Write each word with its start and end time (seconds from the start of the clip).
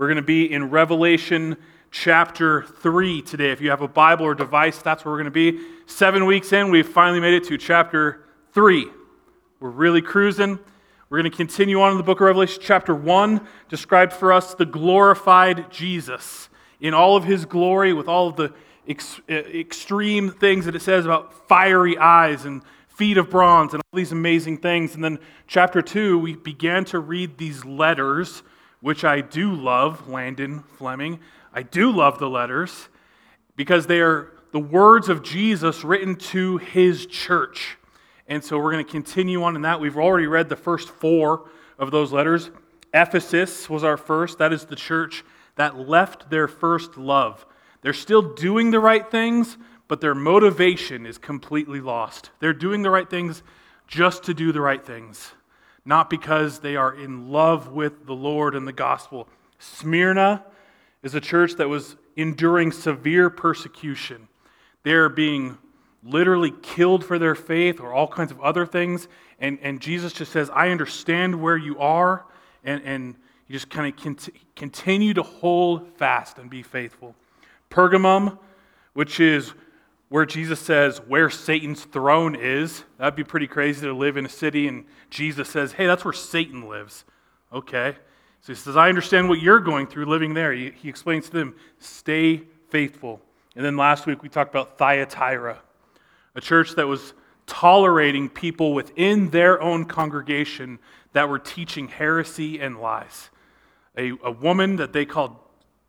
We're 0.00 0.06
going 0.06 0.16
to 0.16 0.22
be 0.22 0.50
in 0.50 0.70
Revelation 0.70 1.58
chapter 1.90 2.62
3 2.62 3.20
today. 3.20 3.50
If 3.50 3.60
you 3.60 3.68
have 3.68 3.82
a 3.82 3.86
Bible 3.86 4.24
or 4.24 4.34
device, 4.34 4.78
that's 4.78 5.04
where 5.04 5.12
we're 5.12 5.18
going 5.18 5.26
to 5.26 5.30
be. 5.30 5.60
Seven 5.84 6.24
weeks 6.24 6.54
in, 6.54 6.70
we've 6.70 6.88
finally 6.88 7.20
made 7.20 7.34
it 7.34 7.44
to 7.48 7.58
chapter 7.58 8.24
3. 8.54 8.86
We're 9.60 9.68
really 9.68 10.00
cruising. 10.00 10.58
We're 11.10 11.20
going 11.20 11.30
to 11.30 11.36
continue 11.36 11.82
on 11.82 11.92
in 11.92 11.98
the 11.98 12.02
book 12.02 12.18
of 12.18 12.24
Revelation, 12.24 12.62
chapter 12.64 12.94
1, 12.94 13.46
described 13.68 14.14
for 14.14 14.32
us 14.32 14.54
the 14.54 14.64
glorified 14.64 15.70
Jesus 15.70 16.48
in 16.80 16.94
all 16.94 17.14
of 17.14 17.24
his 17.24 17.44
glory, 17.44 17.92
with 17.92 18.08
all 18.08 18.28
of 18.28 18.36
the 18.36 18.54
ex- 18.88 19.20
uh, 19.28 19.34
extreme 19.34 20.30
things 20.30 20.64
that 20.64 20.74
it 20.74 20.80
says 20.80 21.04
about 21.04 21.46
fiery 21.46 21.98
eyes 21.98 22.46
and 22.46 22.62
feet 22.88 23.18
of 23.18 23.28
bronze 23.28 23.74
and 23.74 23.82
all 23.82 23.98
these 23.98 24.12
amazing 24.12 24.56
things. 24.56 24.94
And 24.94 25.04
then, 25.04 25.18
chapter 25.46 25.82
2, 25.82 26.18
we 26.18 26.36
began 26.36 26.86
to 26.86 26.98
read 26.98 27.36
these 27.36 27.66
letters 27.66 28.42
which 28.80 29.04
I 29.04 29.20
do 29.20 29.54
love, 29.54 30.08
Landon 30.08 30.62
Fleming. 30.76 31.20
I 31.52 31.62
do 31.62 31.90
love 31.90 32.18
the 32.18 32.28
letters 32.28 32.88
because 33.56 33.86
they 33.86 34.00
are 34.00 34.32
the 34.52 34.60
words 34.60 35.08
of 35.08 35.22
Jesus 35.22 35.84
written 35.84 36.16
to 36.16 36.58
his 36.58 37.06
church. 37.06 37.76
And 38.26 38.42
so 38.42 38.58
we're 38.58 38.72
going 38.72 38.84
to 38.84 38.90
continue 38.90 39.42
on 39.42 39.56
in 39.56 39.62
that. 39.62 39.80
We've 39.80 39.96
already 39.96 40.26
read 40.26 40.48
the 40.48 40.56
first 40.56 40.88
four 40.88 41.48
of 41.78 41.90
those 41.90 42.12
letters. 42.12 42.50
Ephesus 42.94 43.68
was 43.68 43.84
our 43.84 43.96
first. 43.96 44.38
That 44.38 44.52
is 44.52 44.64
the 44.64 44.76
church 44.76 45.24
that 45.56 45.88
left 45.88 46.30
their 46.30 46.48
first 46.48 46.96
love. 46.96 47.44
They're 47.82 47.92
still 47.92 48.34
doing 48.34 48.70
the 48.70 48.80
right 48.80 49.08
things, 49.10 49.56
but 49.88 50.00
their 50.00 50.14
motivation 50.14 51.06
is 51.06 51.18
completely 51.18 51.80
lost. 51.80 52.30
They're 52.40 52.52
doing 52.52 52.82
the 52.82 52.90
right 52.90 53.08
things 53.08 53.42
just 53.86 54.24
to 54.24 54.34
do 54.34 54.52
the 54.52 54.60
right 54.60 54.84
things 54.84 55.32
not 55.90 56.08
because 56.08 56.60
they 56.60 56.76
are 56.76 56.94
in 56.94 57.32
love 57.32 57.72
with 57.72 58.06
the 58.06 58.14
Lord 58.14 58.54
and 58.54 58.66
the 58.66 58.72
gospel. 58.72 59.28
Smyrna 59.58 60.44
is 61.02 61.16
a 61.16 61.20
church 61.20 61.54
that 61.54 61.68
was 61.68 61.96
enduring 62.14 62.70
severe 62.70 63.28
persecution. 63.28 64.28
They're 64.84 65.08
being 65.08 65.58
literally 66.04 66.52
killed 66.62 67.04
for 67.04 67.18
their 67.18 67.34
faith 67.34 67.80
or 67.80 67.92
all 67.92 68.06
kinds 68.06 68.30
of 68.30 68.40
other 68.40 68.66
things. 68.66 69.08
And, 69.40 69.58
and 69.62 69.80
Jesus 69.80 70.12
just 70.12 70.30
says, 70.30 70.48
I 70.54 70.68
understand 70.68 71.42
where 71.42 71.56
you 71.56 71.76
are. 71.80 72.24
And, 72.62 72.82
and 72.84 73.16
you 73.48 73.54
just 73.54 73.68
kind 73.68 73.92
of 73.92 74.00
cont- 74.00 74.28
continue 74.54 75.12
to 75.14 75.24
hold 75.24 75.88
fast 75.96 76.38
and 76.38 76.48
be 76.48 76.62
faithful. 76.62 77.16
Pergamum, 77.68 78.38
which 78.92 79.18
is 79.18 79.54
where 80.10 80.26
Jesus 80.26 80.58
says 80.58 80.98
where 81.06 81.30
Satan's 81.30 81.84
throne 81.84 82.34
is. 82.34 82.84
That'd 82.98 83.14
be 83.14 83.24
pretty 83.24 83.46
crazy 83.46 83.86
to 83.86 83.94
live 83.94 84.16
in 84.16 84.26
a 84.26 84.28
city 84.28 84.68
and 84.68 84.84
Jesus 85.08 85.48
says, 85.48 85.72
hey, 85.72 85.86
that's 85.86 86.04
where 86.04 86.12
Satan 86.12 86.68
lives. 86.68 87.04
Okay. 87.52 87.96
So 88.42 88.52
he 88.52 88.56
says, 88.56 88.76
I 88.76 88.88
understand 88.88 89.28
what 89.28 89.40
you're 89.40 89.60
going 89.60 89.86
through 89.86 90.06
living 90.06 90.34
there. 90.34 90.52
He, 90.52 90.88
explains 90.88 91.26
to 91.26 91.32
them, 91.32 91.54
stay 91.78 92.42
faithful. 92.68 93.20
And 93.54 93.64
then 93.64 93.76
last 93.76 94.06
week 94.06 94.22
we 94.22 94.28
talked 94.28 94.50
about 94.50 94.78
Thyatira, 94.78 95.58
a 96.34 96.40
church 96.40 96.74
that 96.74 96.88
was 96.88 97.14
tolerating 97.46 98.28
people 98.28 98.74
within 98.74 99.30
their 99.30 99.62
own 99.62 99.84
congregation 99.84 100.80
that 101.12 101.28
were 101.28 101.38
teaching 101.38 101.86
heresy 101.86 102.60
and 102.60 102.80
lies. 102.80 103.30
A, 103.96 104.12
a 104.24 104.32
woman 104.32 104.76
that 104.76 104.92
they 104.92 105.04
called 105.04 105.36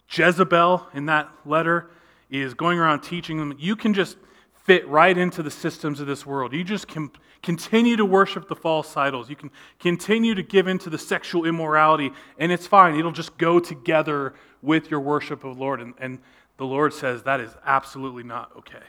Jezebel 0.09 0.88
in 0.94 1.08
that 1.08 1.30
letter 1.44 1.89
is 2.31 2.53
going 2.53 2.79
around 2.79 3.01
teaching 3.01 3.37
them 3.37 3.55
you 3.59 3.75
can 3.75 3.93
just 3.93 4.17
fit 4.53 4.87
right 4.87 5.17
into 5.17 5.43
the 5.43 5.51
systems 5.51 5.99
of 5.99 6.07
this 6.07 6.25
world. 6.25 6.53
You 6.53 6.63
just 6.63 6.88
can 6.88 7.11
continue 7.41 7.95
to 7.97 8.05
worship 8.05 8.47
the 8.47 8.55
false 8.55 8.95
idols. 8.95 9.29
You 9.29 9.35
can 9.35 9.51
continue 9.79 10.35
to 10.35 10.43
give 10.43 10.67
into 10.67 10.89
the 10.89 10.97
sexual 10.97 11.45
immorality, 11.45 12.11
and 12.38 12.51
it's 12.51 12.67
fine. 12.67 12.97
It'll 12.97 13.11
just 13.11 13.38
go 13.38 13.59
together 13.59 14.33
with 14.61 14.91
your 14.91 14.99
worship 14.99 15.43
of 15.43 15.55
the 15.55 15.59
Lord. 15.59 15.81
And, 15.81 15.93
and 15.97 16.19
the 16.57 16.65
Lord 16.65 16.93
says 16.93 17.23
that 17.23 17.39
is 17.39 17.51
absolutely 17.65 18.23
not 18.23 18.51
okay. 18.59 18.83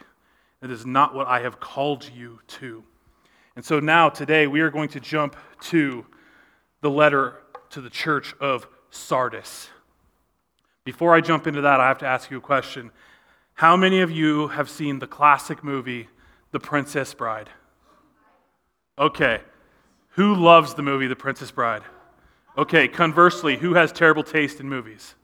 That 0.61 0.71
is 0.71 0.85
not 0.85 1.15
what 1.15 1.27
I 1.27 1.41
have 1.41 1.59
called 1.59 2.09
you 2.15 2.39
to. 2.47 2.85
And 3.57 3.65
so 3.65 3.81
now, 3.81 4.09
today, 4.09 4.47
we 4.47 4.61
are 4.61 4.71
going 4.71 4.91
to 4.91 5.01
jump 5.01 5.37
to 5.63 6.07
the 6.81 6.91
letter 6.91 7.39
to 7.71 7.81
the 7.81 7.91
church 7.91 8.35
of 8.41 8.67
Sardis. 8.91 9.69
Before 10.85 11.15
I 11.15 11.21
jump 11.21 11.47
into 11.47 11.63
that, 11.63 11.81
I 11.81 11.89
have 11.89 11.99
to 11.99 12.07
ask 12.07 12.31
you 12.31 12.39
a 12.39 12.41
question. 12.41 12.91
How 13.55 13.77
many 13.77 14.01
of 14.01 14.11
you 14.11 14.49
have 14.49 14.69
seen 14.69 14.99
the 14.99 15.07
classic 15.07 15.63
movie, 15.63 16.09
The 16.51 16.61
Princess 16.61 17.15
Bride? 17.15 17.51
Okay. 18.99 19.41
Who 20.11 20.35
loves 20.35 20.75
the 20.75 20.83
movie, 20.83 21.07
The 21.07 21.17
Princess 21.17 21.51
Bride? 21.51 21.83
Okay, 22.57 22.87
conversely, 22.87 23.57
who 23.57 23.75
has 23.75 23.93
terrible 23.93 24.23
taste 24.23 24.61
in 24.61 24.69
movies? 24.69 25.15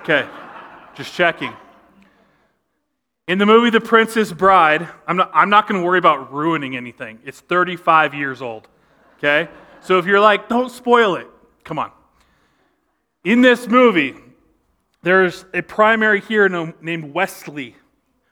Okay, 0.00 0.28
just 0.94 1.14
checking. 1.14 1.52
In 3.28 3.38
the 3.38 3.46
movie 3.46 3.70
The 3.70 3.80
Princess 3.80 4.32
Bride, 4.32 4.88
I'm 5.06 5.16
not, 5.16 5.30
I'm 5.32 5.50
not 5.50 5.68
going 5.68 5.80
to 5.80 5.86
worry 5.86 6.00
about 6.00 6.32
ruining 6.32 6.76
anything. 6.76 7.20
It's 7.24 7.40
35 7.40 8.14
years 8.14 8.42
old. 8.42 8.66
Okay? 9.18 9.48
So 9.80 9.98
if 9.98 10.06
you're 10.06 10.18
like, 10.18 10.48
don't 10.48 10.70
spoil 10.70 11.14
it, 11.14 11.28
come 11.62 11.78
on. 11.78 11.92
In 13.22 13.42
this 13.42 13.68
movie, 13.68 14.16
there's 15.02 15.44
a 15.54 15.62
primary 15.62 16.20
here 16.20 16.48
named 16.48 17.14
Wesley. 17.14 17.76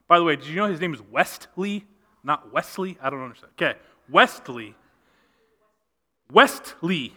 By 0.07 0.19
the 0.19 0.25
way, 0.25 0.37
did 0.37 0.47
you 0.47 0.57
know 0.57 0.67
his 0.67 0.81
name 0.81 0.95
is 0.95 1.03
Westley, 1.11 1.85
not 2.23 2.53
Wesley? 2.53 2.99
I 3.03 3.11
don't 3.11 3.23
understand. 3.23 3.53
Okay, 3.61 3.79
Westley. 4.11 4.75
Westley. 6.33 7.15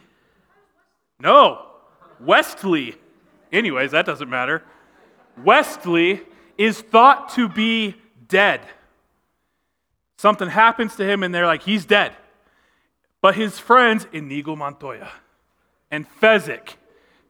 No, 1.20 1.66
Westley. 2.20 2.96
Anyways, 3.52 3.90
that 3.90 4.06
doesn't 4.06 4.30
matter. 4.30 4.62
Westley 5.42 6.20
is 6.58 6.80
thought 6.80 7.30
to 7.30 7.48
be 7.48 7.94
dead. 8.28 8.60
Something 10.16 10.48
happens 10.48 10.96
to 10.96 11.04
him, 11.04 11.22
and 11.22 11.34
they're 11.34 11.46
like, 11.46 11.62
he's 11.62 11.84
dead. 11.84 12.12
But 13.20 13.34
his 13.34 13.58
friends, 13.58 14.06
Inigo 14.12 14.56
Montoya 14.56 15.10
and 15.90 16.06
Fezzik, 16.20 16.76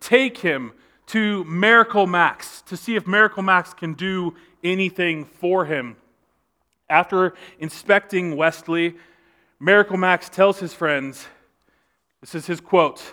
take 0.01 0.39
him 0.39 0.73
to 1.13 1.45
Miracle 1.45 2.07
Max 2.07 2.63
to 2.63 2.75
see 2.75 2.97
if 2.97 3.07
Miracle 3.07 3.43
Max 3.43 3.75
can 3.75 3.93
do 3.93 4.35
anything 4.65 5.27
for 5.27 5.67
him. 5.67 5.97
After 6.89 7.35
inspecting 7.59 8.35
Wesley, 8.35 8.95
Miracle 9.61 9.99
Max 9.99 10.31
tells 10.31 10.59
his 10.59 10.73
friends, 10.73 11.27
this 12.23 12.35
is 12.35 12.47
his 12.47 12.61
quote, 12.61 13.13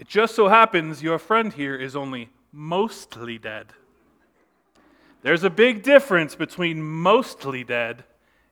it 0.00 0.08
just 0.08 0.34
so 0.34 0.48
happens 0.48 1.00
your 1.00 1.20
friend 1.20 1.52
here 1.52 1.76
is 1.76 1.94
only 1.94 2.28
mostly 2.50 3.38
dead. 3.38 3.68
There's 5.22 5.44
a 5.44 5.50
big 5.50 5.84
difference 5.84 6.34
between 6.34 6.82
mostly 6.82 7.62
dead 7.62 8.02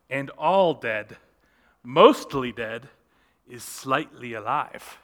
and 0.09 0.31
all 0.39 0.75
dead. 0.75 1.17
Mostly 1.83 2.53
dead 2.53 2.89
is 3.49 3.65
slightly 3.65 4.33
alive. 4.35 4.99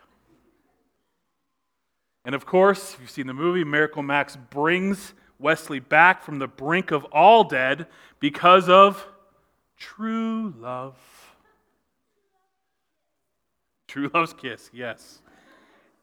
And 2.26 2.34
of 2.34 2.44
course, 2.44 2.94
if 2.94 3.00
you've 3.00 3.10
seen 3.10 3.28
the 3.28 3.34
movie, 3.34 3.62
Miracle 3.62 4.02
Max 4.02 4.34
brings 4.34 5.14
Wesley 5.38 5.78
back 5.78 6.24
from 6.24 6.40
the 6.40 6.48
brink 6.48 6.90
of 6.90 7.04
all 7.06 7.44
dead 7.44 7.86
because 8.18 8.68
of 8.68 9.06
true 9.76 10.52
love. 10.58 10.96
True 13.86 14.10
love's 14.12 14.32
kiss, 14.32 14.70
yes. 14.72 15.22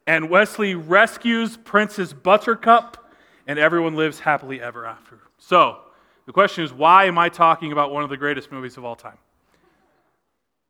And 0.08 0.30
Wesley 0.30 0.76
rescues 0.76 1.58
Princess 1.58 2.14
Buttercup, 2.14 3.12
and 3.46 3.60
everyone 3.60 3.96
lives 3.96 4.20
happily 4.20 4.62
ever 4.62 4.86
after. 4.86 5.20
So, 5.38 5.80
the 6.26 6.32
question 6.32 6.64
is 6.64 6.72
why 6.72 7.04
am 7.04 7.18
I 7.18 7.28
talking 7.28 7.74
about 7.74 7.92
one 7.92 8.02
of 8.02 8.10
the 8.10 8.16
greatest 8.16 8.50
movies 8.50 8.78
of 8.78 8.86
all 8.86 8.96
time? 8.96 9.18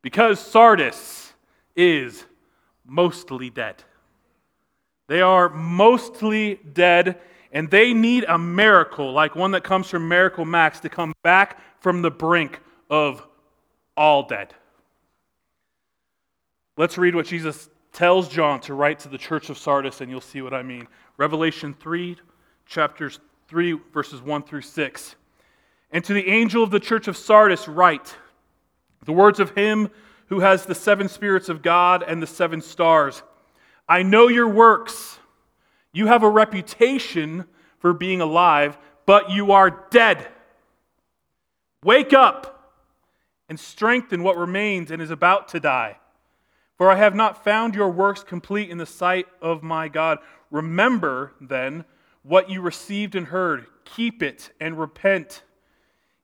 Because 0.02 0.40
Sardis 0.40 1.32
is 1.76 2.26
mostly 2.88 3.52
dead. 3.52 3.84
They 5.08 5.22
are 5.22 5.50
mostly 5.50 6.60
dead, 6.74 7.20
and 7.52 7.70
they 7.70 7.94
need 7.94 8.26
a 8.28 8.38
miracle, 8.38 9.12
like 9.12 9.36
one 9.36 9.52
that 9.52 9.64
comes 9.64 9.90
from 9.90 10.08
Miracle 10.08 10.46
Max, 10.46 10.80
to 10.82 10.90
come 10.90 11.14
back 11.24 11.60
from 11.82 12.02
the 12.02 12.12
brink 12.12 12.60
of 12.90 13.26
all 13.98 14.24
dead. 14.28 14.54
Let's 16.78 16.98
read 16.98 17.16
what 17.16 17.28
Jesus 17.28 17.70
tells 17.92 18.28
John 18.28 18.60
to 18.62 18.74
write 18.74 19.00
to 19.00 19.10
the 19.10 19.18
church 19.18 19.50
of 19.50 19.58
Sardis, 19.58 20.02
and 20.02 20.10
you'll 20.10 20.22
see 20.22 20.42
what 20.42 20.54
I 20.54 20.64
mean. 20.64 20.88
Revelation 21.18 21.76
3, 21.80 22.18
chapters 22.66 23.20
3, 23.48 23.80
verses 23.94 24.22
1 24.22 24.44
through 24.44 24.62
6. 24.62 25.16
And 25.92 26.04
to 26.04 26.14
the 26.14 26.28
angel 26.28 26.64
of 26.64 26.72
the 26.72 26.80
church 26.80 27.08
of 27.08 27.16
Sardis, 27.16 27.68
write 27.68 28.16
the 29.06 29.14
words 29.14 29.40
of 29.40 29.52
him 29.52 29.90
who 30.28 30.40
has 30.40 30.66
the 30.66 30.74
seven 30.74 31.08
spirits 31.08 31.50
of 31.50 31.62
God 31.62 32.04
and 32.08 32.22
the 32.22 32.28
seven 32.28 32.62
stars. 32.62 33.22
I 33.88 34.04
know 34.04 34.28
your 34.28 34.48
works. 34.48 35.20
You 35.92 36.08
have 36.08 36.24
a 36.24 36.30
reputation 36.30 37.46
for 37.80 37.94
being 37.94 38.22
alive, 38.22 38.78
but 39.06 39.30
you 39.30 39.52
are 39.52 39.86
dead. 39.92 40.28
Wake 41.84 42.14
up 42.14 42.54
and 43.50 43.60
strengthen 43.60 44.24
what 44.24 44.38
remains 44.38 44.90
and 44.90 45.02
is 45.02 45.12
about 45.12 45.50
to 45.50 45.60
die. 45.60 45.98
For 46.78 46.90
I 46.90 46.96
have 46.96 47.14
not 47.14 47.44
found 47.44 47.76
your 47.76 47.90
works 47.90 48.24
complete 48.24 48.70
in 48.70 48.78
the 48.78 48.86
sight 48.86 49.28
of 49.42 49.62
my 49.62 49.90
God. 49.90 50.18
Remember, 50.50 51.34
then, 51.40 51.86
what 52.24 52.50
you 52.50 52.62
received 52.62 53.16
and 53.16 53.28
heard, 53.28 53.68
keep 53.86 54.24
it 54.24 54.52
and 54.60 54.80
repent. 54.80 55.44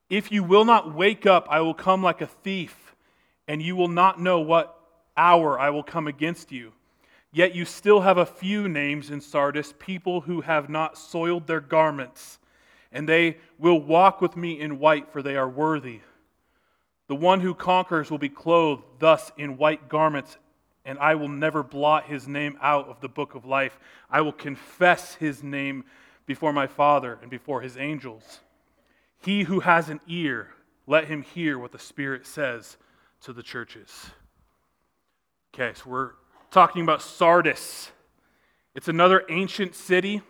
If 0.10 0.32
you 0.32 0.44
will 0.44 0.66
not 0.66 0.96
wake 0.96 1.26
up, 1.26 1.48
I 1.50 1.62
will 1.62 1.74
come 1.74 2.02
like 2.02 2.22
a 2.22 2.28
thief, 2.28 2.96
and 3.48 3.62
you 3.62 3.76
will 3.76 3.90
not 3.90 4.20
know 4.20 4.40
what 4.40 4.76
hour 5.16 5.60
I 5.60 5.70
will 5.70 5.84
come 5.84 6.08
against 6.08 6.52
you. 6.52 6.72
Yet 7.32 7.54
you 7.54 7.66
still 7.66 8.02
have 8.02 8.18
a 8.18 8.26
few 8.26 8.68
names 8.68 9.12
in 9.12 9.22
Sardis, 9.22 9.74
people 9.78 10.22
who 10.22 10.42
have 10.42 10.70
not 10.70 10.98
soiled 10.98 11.46
their 11.46 11.60
garments, 11.60 12.40
and 12.92 13.08
they 13.08 13.38
will 13.60 13.80
walk 13.80 14.20
with 14.20 14.36
me 14.36 14.60
in 14.60 14.80
white, 14.80 15.12
for 15.12 15.22
they 15.22 15.38
are 15.38 15.50
worthy. 15.50 16.02
The 17.08 17.16
one 17.16 17.42
who 17.42 17.54
conquers 17.54 18.10
will 18.10 18.18
be 18.18 18.30
clothed 18.30 18.84
thus 18.98 19.32
in 19.38 19.58
white 19.58 19.90
garments, 19.90 20.38
and 20.86 20.98
I 20.98 21.16
will 21.16 21.28
never 21.28 21.62
blot 21.62 22.06
his 22.06 22.28
name 22.28 22.58
out 22.62 22.88
of 22.88 23.00
the 23.00 23.10
book 23.10 23.36
of 23.36 23.46
life. 23.46 23.78
I 24.10 24.22
will 24.22 24.34
confess 24.34 25.16
his 25.16 25.44
name 25.44 25.86
before 26.26 26.54
my 26.54 26.66
Father 26.68 27.20
and 27.22 27.30
before 27.30 27.62
his 27.62 27.78
angels. 27.78 28.40
He 29.22 29.44
who 29.44 29.60
has 29.60 29.90
an 29.90 30.00
ear, 30.08 30.50
let 30.88 31.06
him 31.06 31.22
hear 31.22 31.60
what 31.60 31.72
the 31.72 31.80
Spirit 31.80 32.26
says 32.26 32.78
to 33.22 33.34
the 33.34 33.44
churches. 33.44 34.10
Okay, 35.54 35.74
so 35.76 35.90
we're 35.90 36.12
talking 36.52 36.82
about 36.82 37.02
Sardis. 37.02 37.92
It's 38.76 38.88
another 38.88 39.24
ancient 39.30 39.76
city. 39.76 40.22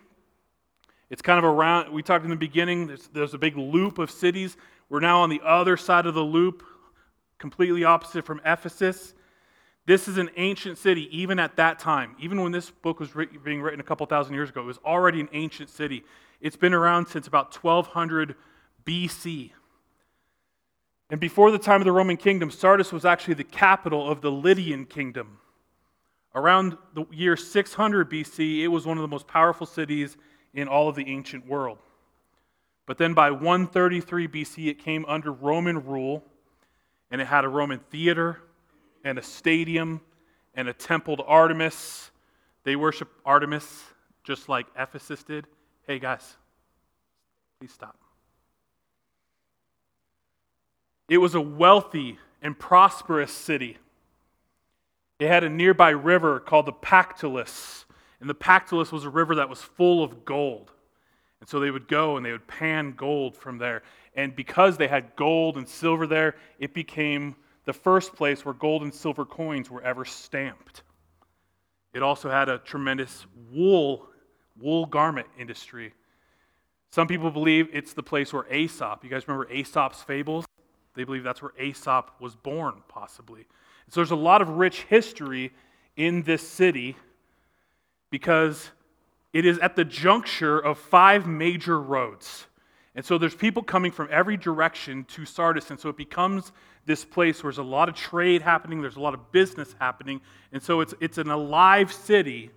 It's 1.08 1.22
kind 1.22 1.38
of 1.38 1.44
around, 1.44 1.92
we 1.92 2.02
talked 2.02 2.24
in 2.24 2.30
the 2.30 2.36
beginning, 2.36 2.86
there's, 2.86 3.08
there's, 3.08 3.34
a 3.34 3.38
big 3.38 3.56
loop 3.56 3.98
of 3.98 4.10
cities. 4.10 4.56
We're 4.88 5.00
now 5.00 5.22
on 5.22 5.30
the 5.30 5.40
other 5.44 5.76
side 5.76 6.06
of 6.06 6.14
the 6.14 6.22
loop, 6.22 6.62
completely 7.38 7.84
opposite 7.84 8.24
from 8.24 8.40
Ephesus. 8.44 9.14
This 9.86 10.06
is 10.06 10.18
an 10.18 10.30
ancient 10.36 10.78
city, 10.78 11.08
even 11.16 11.38
at 11.38 11.56
that 11.56 11.78
time. 11.78 12.14
Even 12.20 12.42
when 12.42 12.52
this 12.52 12.70
book 12.70 13.00
was 13.00 13.10
being 13.44 13.60
written 13.60 13.80
a 13.80 13.84
couple 13.84 14.06
thousand 14.06 14.34
years 14.34 14.50
ago, 14.50 14.60
it 14.60 14.66
was 14.66 14.78
already 14.84 15.20
an 15.20 15.28
ancient 15.32 15.68
city. 15.68 16.04
It's 16.40 16.56
been 16.56 16.74
around 16.74 17.06
since 17.06 17.26
about 17.26 17.54
1200 17.54 18.36
BC. 18.84 19.50
And 21.10 21.18
before 21.18 21.50
the 21.50 21.58
time 21.58 21.80
of 21.80 21.86
the 21.86 21.92
Roman 21.92 22.16
kingdom, 22.16 22.50
Sardis 22.52 22.92
was 22.92 23.04
actually 23.04 23.34
the 23.34 23.44
capital 23.44 24.08
of 24.08 24.20
the 24.20 24.30
Lydian 24.30 24.86
kingdom. 24.86 25.38
Around 26.34 26.76
the 26.94 27.04
year 27.10 27.36
600 27.36 28.10
BC, 28.10 28.60
it 28.60 28.68
was 28.68 28.86
one 28.86 28.96
of 28.96 29.02
the 29.02 29.08
most 29.08 29.26
powerful 29.26 29.66
cities 29.66 30.16
in 30.54 30.68
all 30.68 30.88
of 30.88 30.94
the 30.94 31.06
ancient 31.08 31.46
world. 31.46 31.78
But 32.86 32.98
then 32.98 33.14
by 33.14 33.30
133 33.30 34.28
BC, 34.28 34.68
it 34.68 34.78
came 34.78 35.04
under 35.06 35.32
Roman 35.32 35.84
rule, 35.84 36.24
and 37.10 37.20
it 37.20 37.26
had 37.26 37.44
a 37.44 37.48
Roman 37.48 37.78
theater 37.90 38.40
and 39.04 39.18
a 39.18 39.22
stadium 39.22 40.00
and 40.54 40.68
a 40.68 40.72
temple 40.72 41.16
to 41.16 41.24
Artemis. 41.24 42.10
They 42.64 42.76
worship 42.76 43.08
Artemis 43.24 43.84
just 44.24 44.48
like 44.48 44.66
Ephesus 44.78 45.22
did. 45.22 45.46
Hey, 45.86 45.98
guys, 45.98 46.36
please 47.58 47.72
stop. 47.72 47.96
It 51.08 51.18
was 51.18 51.34
a 51.34 51.40
wealthy 51.40 52.18
and 52.40 52.56
prosperous 52.56 53.32
city. 53.32 53.78
It 55.20 55.28
had 55.28 55.44
a 55.44 55.50
nearby 55.50 55.90
river 55.90 56.40
called 56.40 56.64
the 56.64 56.72
Pactolus, 56.72 57.84
and 58.20 58.28
the 58.28 58.34
Pactolus 58.34 58.90
was 58.90 59.04
a 59.04 59.10
river 59.10 59.34
that 59.36 59.50
was 59.50 59.60
full 59.60 60.02
of 60.02 60.24
gold. 60.24 60.72
And 61.40 61.48
so 61.48 61.60
they 61.60 61.70
would 61.70 61.88
go 61.88 62.16
and 62.16 62.24
they 62.24 62.32
would 62.32 62.48
pan 62.48 62.94
gold 62.96 63.36
from 63.36 63.58
there. 63.58 63.82
And 64.14 64.34
because 64.34 64.78
they 64.78 64.88
had 64.88 65.14
gold 65.16 65.56
and 65.56 65.68
silver 65.68 66.06
there, 66.06 66.36
it 66.58 66.72
became 66.74 67.36
the 67.66 67.72
first 67.72 68.14
place 68.14 68.44
where 68.44 68.54
gold 68.54 68.82
and 68.82 68.92
silver 68.92 69.26
coins 69.26 69.70
were 69.70 69.82
ever 69.82 70.04
stamped. 70.06 70.82
It 71.92 72.02
also 72.02 72.30
had 72.30 72.48
a 72.48 72.58
tremendous 72.58 73.26
wool, 73.52 74.06
wool 74.58 74.86
garment 74.86 75.28
industry. 75.38 75.92
Some 76.90 77.06
people 77.06 77.30
believe 77.30 77.68
it's 77.72 77.92
the 77.92 78.02
place 78.02 78.32
where 78.32 78.50
Aesop, 78.52 79.04
you 79.04 79.10
guys 79.10 79.28
remember 79.28 79.50
Aesop's 79.52 80.02
fables? 80.02 80.46
They 80.94 81.04
believe 81.04 81.24
that's 81.24 81.42
where 81.42 81.52
Aesop 81.60 82.20
was 82.20 82.34
born, 82.34 82.82
possibly. 82.88 83.46
So 83.90 84.00
there's 84.00 84.12
a 84.12 84.16
lot 84.16 84.40
of 84.40 84.50
rich 84.50 84.82
history 84.82 85.52
in 85.96 86.22
this 86.22 86.46
city 86.48 86.96
because 88.10 88.70
it 89.32 89.44
is 89.44 89.58
at 89.58 89.74
the 89.74 89.84
juncture 89.84 90.58
of 90.58 90.78
five 90.78 91.26
major 91.26 91.80
roads. 91.80 92.46
And 92.94 93.04
so 93.04 93.18
there's 93.18 93.34
people 93.34 93.64
coming 93.64 93.90
from 93.90 94.08
every 94.10 94.36
direction 94.36 95.04
to 95.10 95.24
Sardis. 95.24 95.70
And 95.70 95.78
so 95.78 95.88
it 95.88 95.96
becomes 95.96 96.52
this 96.86 97.04
place 97.04 97.42
where 97.42 97.50
there's 97.50 97.58
a 97.58 97.62
lot 97.64 97.88
of 97.88 97.96
trade 97.96 98.42
happening, 98.42 98.80
there's 98.80 98.96
a 98.96 99.00
lot 99.00 99.14
of 99.14 99.32
business 99.32 99.74
happening. 99.80 100.20
And 100.52 100.62
so 100.62 100.80
it's, 100.80 100.94
it's 101.00 101.18
an 101.18 101.30
alive 101.30 101.92
city. 101.92 102.50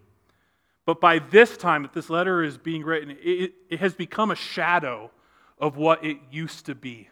But 0.86 1.02
by 1.02 1.18
this 1.18 1.58
time 1.58 1.82
that 1.82 1.94
this 1.94 2.12
letter 2.12 2.44
is 2.44 2.60
being 2.60 2.84
written, 2.84 3.18
it, 3.24 3.54
it 3.70 3.80
has 3.80 3.96
become 3.96 4.30
a 4.30 4.36
shadow 4.36 5.10
of 5.58 5.78
what 5.78 6.04
it 6.06 6.18
used 6.32 6.68
to 6.68 6.76
be. 6.76 7.10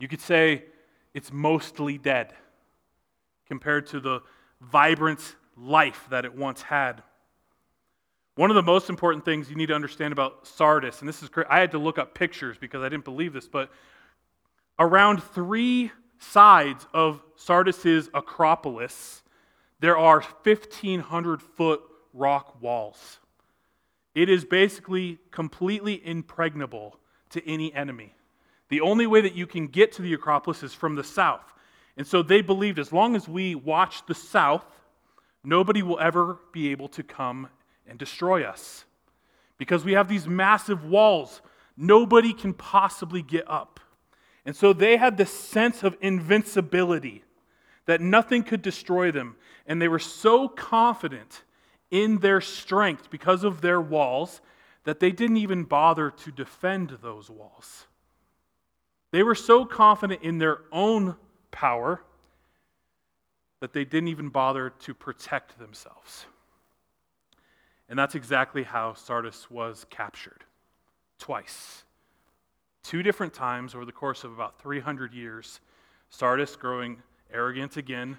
You 0.00 0.08
could 0.08 0.20
say 0.20 0.64
it's 1.14 1.32
mostly 1.32 1.96
dead 1.96 2.32
compared 3.52 3.86
to 3.86 4.00
the 4.00 4.22
vibrant 4.62 5.36
life 5.58 6.06
that 6.08 6.24
it 6.24 6.34
once 6.34 6.62
had. 6.62 7.02
One 8.34 8.48
of 8.48 8.54
the 8.54 8.62
most 8.62 8.88
important 8.88 9.26
things 9.26 9.50
you 9.50 9.56
need 9.56 9.66
to 9.66 9.74
understand 9.74 10.10
about 10.10 10.46
Sardis, 10.46 11.00
and 11.00 11.06
this 11.06 11.22
is 11.22 11.28
I 11.50 11.60
had 11.60 11.72
to 11.72 11.78
look 11.78 11.98
up 11.98 12.14
pictures 12.14 12.56
because 12.56 12.82
I 12.82 12.88
didn't 12.88 13.04
believe 13.04 13.34
this, 13.34 13.48
but 13.48 13.70
around 14.78 15.22
three 15.22 15.92
sides 16.18 16.86
of 16.94 17.20
Sardis's 17.36 18.08
Acropolis, 18.14 19.22
there 19.80 19.98
are 19.98 20.22
1,500 20.22 21.42
foot 21.42 21.82
rock 22.14 22.56
walls. 22.62 23.18
It 24.14 24.30
is 24.30 24.46
basically 24.46 25.18
completely 25.30 26.00
impregnable 26.06 26.98
to 27.28 27.46
any 27.46 27.74
enemy. 27.74 28.14
The 28.70 28.80
only 28.80 29.06
way 29.06 29.20
that 29.20 29.34
you 29.34 29.46
can 29.46 29.66
get 29.66 29.92
to 29.92 30.02
the 30.02 30.14
Acropolis 30.14 30.62
is 30.62 30.72
from 30.72 30.94
the 30.94 31.04
south. 31.04 31.52
And 31.96 32.06
so 32.06 32.22
they 32.22 32.40
believed 32.40 32.78
as 32.78 32.92
long 32.92 33.16
as 33.16 33.28
we 33.28 33.54
watch 33.54 34.06
the 34.06 34.14
south, 34.14 34.64
nobody 35.44 35.82
will 35.82 35.98
ever 36.00 36.38
be 36.52 36.70
able 36.70 36.88
to 36.88 37.02
come 37.02 37.48
and 37.86 37.98
destroy 37.98 38.44
us. 38.44 38.84
Because 39.58 39.84
we 39.84 39.92
have 39.92 40.08
these 40.08 40.26
massive 40.26 40.84
walls, 40.84 41.42
nobody 41.76 42.32
can 42.32 42.54
possibly 42.54 43.22
get 43.22 43.48
up. 43.48 43.80
And 44.44 44.56
so 44.56 44.72
they 44.72 44.96
had 44.96 45.16
this 45.16 45.32
sense 45.32 45.82
of 45.82 45.96
invincibility 46.00 47.22
that 47.86 48.00
nothing 48.00 48.42
could 48.42 48.62
destroy 48.62 49.10
them. 49.12 49.36
And 49.66 49.80
they 49.80 49.88
were 49.88 49.98
so 49.98 50.48
confident 50.48 51.42
in 51.90 52.18
their 52.18 52.40
strength 52.40 53.10
because 53.10 53.44
of 53.44 53.60
their 53.60 53.80
walls 53.80 54.40
that 54.84 54.98
they 54.98 55.12
didn't 55.12 55.36
even 55.36 55.64
bother 55.64 56.10
to 56.10 56.32
defend 56.32 56.98
those 57.02 57.30
walls. 57.30 57.86
They 59.12 59.22
were 59.22 59.34
so 59.34 59.64
confident 59.64 60.22
in 60.22 60.38
their 60.38 60.62
own 60.72 61.16
power 61.52 62.02
that 63.60 63.72
they 63.72 63.84
didn't 63.84 64.08
even 64.08 64.28
bother 64.28 64.70
to 64.70 64.92
protect 64.92 65.56
themselves. 65.58 66.26
And 67.88 67.96
that's 67.96 68.16
exactly 68.16 68.64
how 68.64 68.94
Sardis 68.94 69.48
was 69.50 69.86
captured 69.88 70.44
twice. 71.18 71.84
Two 72.82 73.04
different 73.04 73.32
times 73.32 73.76
over 73.76 73.84
the 73.84 73.92
course 73.92 74.24
of 74.24 74.32
about 74.32 74.60
300 74.60 75.12
years, 75.12 75.60
Sardis, 76.10 76.56
growing 76.56 77.00
arrogant 77.32 77.76
again, 77.76 78.18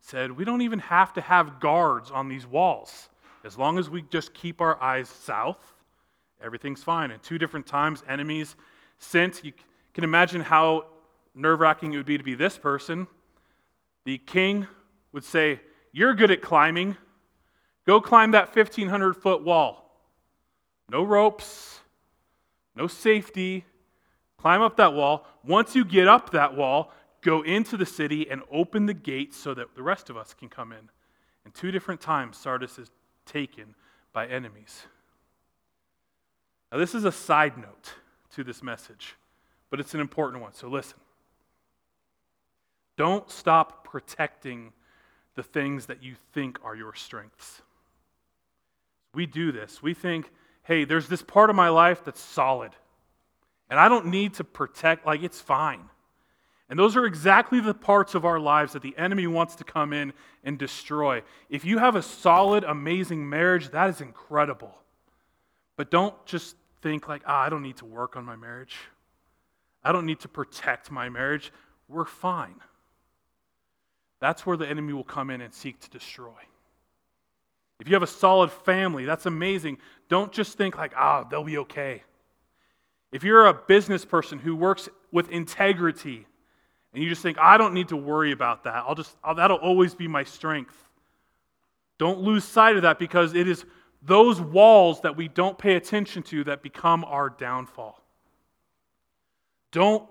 said, 0.00 0.30
We 0.30 0.44
don't 0.44 0.60
even 0.60 0.80
have 0.80 1.14
to 1.14 1.22
have 1.22 1.60
guards 1.60 2.10
on 2.10 2.28
these 2.28 2.46
walls. 2.46 3.08
As 3.44 3.56
long 3.56 3.78
as 3.78 3.88
we 3.88 4.02
just 4.02 4.34
keep 4.34 4.60
our 4.60 4.80
eyes 4.82 5.08
south, 5.08 5.72
everything's 6.42 6.82
fine. 6.82 7.10
And 7.10 7.22
two 7.22 7.38
different 7.38 7.66
times, 7.66 8.02
enemies 8.06 8.56
sent, 8.98 9.42
you, 9.42 9.52
can 9.94 10.04
imagine 10.04 10.40
how 10.40 10.86
nerve 11.34 11.60
wracking 11.60 11.92
it 11.92 11.96
would 11.96 12.06
be 12.06 12.18
to 12.18 12.24
be 12.24 12.34
this 12.34 12.58
person. 12.58 13.06
The 14.04 14.18
king 14.18 14.66
would 15.12 15.24
say, 15.24 15.60
You're 15.92 16.14
good 16.14 16.30
at 16.30 16.42
climbing. 16.42 16.96
Go 17.86 18.00
climb 18.00 18.32
that 18.32 18.54
1,500 18.54 19.14
foot 19.14 19.42
wall. 19.42 20.00
No 20.88 21.02
ropes, 21.02 21.80
no 22.76 22.86
safety. 22.86 23.64
Climb 24.38 24.62
up 24.62 24.76
that 24.76 24.92
wall. 24.92 25.26
Once 25.44 25.74
you 25.76 25.84
get 25.84 26.08
up 26.08 26.30
that 26.30 26.56
wall, 26.56 26.92
go 27.20 27.42
into 27.42 27.76
the 27.76 27.86
city 27.86 28.28
and 28.28 28.42
open 28.50 28.86
the 28.86 28.94
gates 28.94 29.36
so 29.36 29.54
that 29.54 29.74
the 29.76 29.82
rest 29.82 30.10
of 30.10 30.16
us 30.16 30.34
can 30.34 30.48
come 30.48 30.72
in. 30.72 30.90
And 31.44 31.54
two 31.54 31.70
different 31.70 32.00
times, 32.00 32.36
Sardis 32.36 32.78
is 32.78 32.90
taken 33.24 33.74
by 34.12 34.26
enemies. 34.26 34.82
Now, 36.72 36.78
this 36.78 36.94
is 36.94 37.04
a 37.04 37.12
side 37.12 37.56
note 37.56 37.94
to 38.34 38.42
this 38.42 38.62
message 38.62 39.14
but 39.72 39.80
it's 39.80 39.94
an 39.94 40.00
important 40.00 40.42
one. 40.42 40.52
So 40.52 40.68
listen. 40.68 40.98
Don't 42.96 43.30
stop 43.30 43.84
protecting 43.84 44.72
the 45.34 45.42
things 45.42 45.86
that 45.86 46.02
you 46.02 46.14
think 46.32 46.58
are 46.64 46.76
your 46.76 46.94
strengths. 46.94 47.62
We 49.14 49.26
do 49.26 49.52
this. 49.52 49.82
We 49.82 49.94
think, 49.94 50.30
hey, 50.62 50.84
there's 50.84 51.08
this 51.08 51.22
part 51.22 51.50
of 51.50 51.56
my 51.56 51.68
life 51.68 52.04
that's 52.04 52.20
solid, 52.20 52.72
and 53.68 53.78
I 53.80 53.88
don't 53.88 54.06
need 54.06 54.34
to 54.34 54.44
protect, 54.44 55.06
like, 55.06 55.22
it's 55.22 55.40
fine. 55.40 55.88
And 56.68 56.78
those 56.78 56.96
are 56.96 57.04
exactly 57.04 57.60
the 57.60 57.74
parts 57.74 58.14
of 58.14 58.24
our 58.24 58.40
lives 58.40 58.72
that 58.72 58.80
the 58.80 58.96
enemy 58.96 59.26
wants 59.26 59.56
to 59.56 59.64
come 59.64 59.92
in 59.92 60.14
and 60.42 60.58
destroy. 60.58 61.22
If 61.50 61.66
you 61.66 61.78
have 61.78 61.96
a 61.96 62.02
solid, 62.02 62.64
amazing 62.64 63.28
marriage, 63.28 63.70
that 63.70 63.90
is 63.90 64.00
incredible. 64.00 64.74
But 65.76 65.90
don't 65.90 66.14
just 66.24 66.56
think 66.80 67.08
like, 67.08 67.22
ah, 67.26 67.42
I 67.42 67.48
don't 67.50 67.62
need 67.62 67.76
to 67.78 67.84
work 67.84 68.16
on 68.16 68.24
my 68.24 68.36
marriage. 68.36 68.76
I 69.84 69.92
don't 69.92 70.06
need 70.06 70.20
to 70.20 70.28
protect 70.28 70.90
my 70.90 71.10
marriage. 71.10 71.52
We're 71.88 72.06
fine. 72.06 72.54
That's 74.22 74.46
where 74.46 74.56
the 74.56 74.68
enemy 74.68 74.92
will 74.92 75.02
come 75.02 75.30
in 75.30 75.40
and 75.40 75.52
seek 75.52 75.80
to 75.80 75.90
destroy. 75.90 76.38
If 77.80 77.88
you 77.88 77.94
have 77.94 78.04
a 78.04 78.06
solid 78.06 78.52
family, 78.52 79.04
that's 79.04 79.26
amazing. 79.26 79.78
Don't 80.08 80.30
just 80.30 80.56
think 80.56 80.78
like, 80.78 80.92
ah, 80.96 81.24
they'll 81.24 81.42
be 81.42 81.58
okay. 81.58 82.04
If 83.10 83.24
you're 83.24 83.46
a 83.46 83.52
business 83.52 84.04
person 84.04 84.38
who 84.38 84.54
works 84.54 84.88
with 85.10 85.28
integrity 85.30 86.24
and 86.94 87.02
you 87.02 87.08
just 87.08 87.20
think, 87.20 87.36
I 87.40 87.56
don't 87.56 87.74
need 87.74 87.88
to 87.88 87.96
worry 87.96 88.30
about 88.30 88.62
that, 88.62 88.84
I'll 88.86 88.94
just, 88.94 89.16
I'll, 89.24 89.34
that'll 89.34 89.56
always 89.56 89.92
be 89.92 90.06
my 90.06 90.22
strength. 90.22 90.76
Don't 91.98 92.20
lose 92.20 92.44
sight 92.44 92.76
of 92.76 92.82
that 92.82 93.00
because 93.00 93.34
it 93.34 93.48
is 93.48 93.64
those 94.02 94.40
walls 94.40 95.00
that 95.00 95.16
we 95.16 95.26
don't 95.26 95.58
pay 95.58 95.74
attention 95.74 96.22
to 96.22 96.44
that 96.44 96.62
become 96.62 97.04
our 97.06 97.28
downfall. 97.28 98.00
Don't 99.72 100.08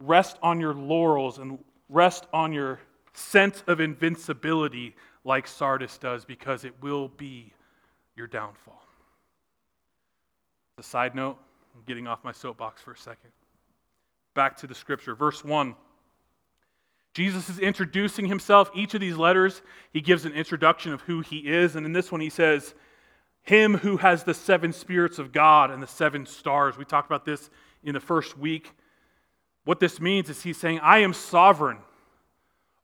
rest 0.00 0.36
on 0.42 0.60
your 0.60 0.74
laurels 0.74 1.38
and 1.38 1.58
rest 1.88 2.26
on 2.34 2.52
your 2.52 2.78
sense 3.16 3.62
of 3.66 3.80
invincibility 3.80 4.94
like 5.24 5.46
Sardis 5.46 5.98
does 5.98 6.24
because 6.24 6.64
it 6.64 6.74
will 6.82 7.08
be 7.08 7.52
your 8.14 8.26
downfall. 8.26 8.82
A 10.78 10.82
side 10.82 11.14
note, 11.14 11.38
I'm 11.74 11.82
getting 11.86 12.06
off 12.06 12.22
my 12.22 12.32
soapbox 12.32 12.82
for 12.82 12.92
a 12.92 12.96
second. 12.96 13.30
Back 14.34 14.56
to 14.58 14.66
the 14.66 14.74
scripture. 14.74 15.14
Verse 15.14 15.42
1. 15.42 15.74
Jesus 17.14 17.48
is 17.48 17.58
introducing 17.58 18.26
himself. 18.26 18.70
Each 18.74 18.92
of 18.92 19.00
these 19.00 19.16
letters, 19.16 19.62
he 19.90 20.02
gives 20.02 20.26
an 20.26 20.32
introduction 20.32 20.92
of 20.92 21.00
who 21.00 21.22
he 21.22 21.38
is. 21.38 21.74
And 21.74 21.86
in 21.86 21.94
this 21.94 22.12
one, 22.12 22.20
he 22.20 22.28
says, 22.28 22.74
Him 23.42 23.78
who 23.78 23.96
has 23.96 24.24
the 24.24 24.34
seven 24.34 24.70
spirits 24.70 25.18
of 25.18 25.32
God 25.32 25.70
and 25.70 25.82
the 25.82 25.86
seven 25.86 26.26
stars. 26.26 26.76
We 26.76 26.84
talked 26.84 27.08
about 27.08 27.24
this 27.24 27.48
in 27.82 27.94
the 27.94 28.00
first 28.00 28.36
week. 28.36 28.70
What 29.64 29.80
this 29.80 29.98
means 29.98 30.28
is 30.28 30.42
he's 30.42 30.58
saying, 30.58 30.80
I 30.80 30.98
am 30.98 31.14
sovereign. 31.14 31.78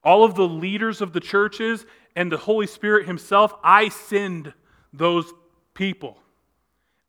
All 0.03 0.23
of 0.23 0.35
the 0.35 0.47
leaders 0.47 1.01
of 1.01 1.13
the 1.13 1.19
churches 1.19 1.85
and 2.15 2.31
the 2.31 2.37
Holy 2.37 2.67
Spirit 2.67 3.07
Himself, 3.07 3.53
I 3.63 3.89
send 3.89 4.53
those 4.91 5.31
people. 5.73 6.17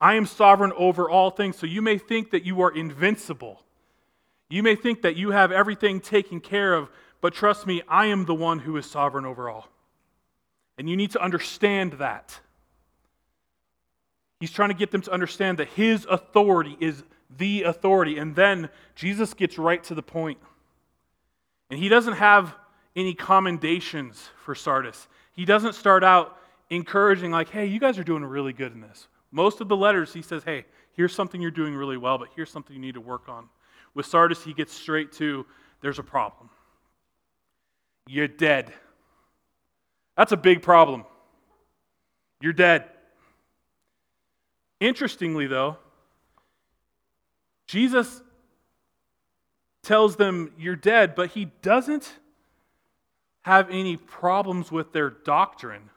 I 0.00 0.14
am 0.14 0.26
sovereign 0.26 0.72
over 0.76 1.08
all 1.08 1.30
things. 1.30 1.56
So 1.56 1.66
you 1.66 1.82
may 1.82 1.98
think 1.98 2.30
that 2.30 2.44
you 2.44 2.60
are 2.62 2.70
invincible. 2.70 3.62
You 4.48 4.62
may 4.62 4.76
think 4.76 5.02
that 5.02 5.16
you 5.16 5.30
have 5.30 5.50
everything 5.50 6.00
taken 6.00 6.40
care 6.40 6.74
of, 6.74 6.90
but 7.20 7.34
trust 7.34 7.66
me, 7.66 7.82
I 7.88 8.06
am 8.06 8.26
the 8.26 8.34
one 8.34 8.58
who 8.58 8.76
is 8.76 8.86
sovereign 8.86 9.24
over 9.24 9.48
all. 9.48 9.68
And 10.76 10.88
you 10.88 10.96
need 10.96 11.12
to 11.12 11.22
understand 11.22 11.94
that. 11.94 12.38
He's 14.40 14.50
trying 14.50 14.68
to 14.68 14.74
get 14.74 14.90
them 14.90 15.00
to 15.02 15.12
understand 15.12 15.58
that 15.58 15.68
His 15.68 16.06
authority 16.10 16.76
is 16.80 17.02
the 17.34 17.62
authority. 17.62 18.18
And 18.18 18.36
then 18.36 18.68
Jesus 18.94 19.32
gets 19.32 19.56
right 19.56 19.82
to 19.84 19.94
the 19.94 20.02
point. 20.02 20.38
And 21.70 21.78
He 21.78 21.88
doesn't 21.88 22.14
have 22.14 22.54
any 22.96 23.14
commendations 23.14 24.30
for 24.44 24.54
Sardis. 24.54 25.08
He 25.32 25.44
doesn't 25.44 25.74
start 25.74 26.04
out 26.04 26.38
encouraging, 26.70 27.30
like, 27.30 27.50
hey, 27.50 27.66
you 27.66 27.80
guys 27.80 27.98
are 27.98 28.04
doing 28.04 28.24
really 28.24 28.52
good 28.52 28.72
in 28.72 28.80
this. 28.80 29.08
Most 29.30 29.60
of 29.60 29.68
the 29.68 29.76
letters, 29.76 30.12
he 30.12 30.22
says, 30.22 30.44
hey, 30.44 30.64
here's 30.92 31.14
something 31.14 31.40
you're 31.40 31.50
doing 31.50 31.74
really 31.74 31.96
well, 31.96 32.18
but 32.18 32.28
here's 32.36 32.50
something 32.50 32.74
you 32.74 32.80
need 32.80 32.94
to 32.94 33.00
work 33.00 33.28
on. 33.28 33.48
With 33.94 34.06
Sardis, 34.06 34.42
he 34.42 34.54
gets 34.54 34.72
straight 34.72 35.12
to, 35.12 35.44
there's 35.80 35.98
a 35.98 36.04
problem. 36.04 36.50
You're 38.06 38.28
dead. 38.28 38.72
That's 40.16 40.32
a 40.32 40.36
big 40.36 40.62
problem. 40.62 41.04
You're 42.40 42.52
dead. 42.52 42.84
Interestingly, 44.80 45.46
though, 45.46 45.78
Jesus 47.66 48.22
tells 49.82 50.16
them 50.16 50.52
you're 50.58 50.76
dead, 50.76 51.14
but 51.14 51.30
he 51.30 51.46
doesn't 51.62 52.12
have 53.44 53.70
any 53.70 53.96
problems 53.96 54.72
with 54.72 54.92
their 54.92 55.10
doctrine 55.10 55.90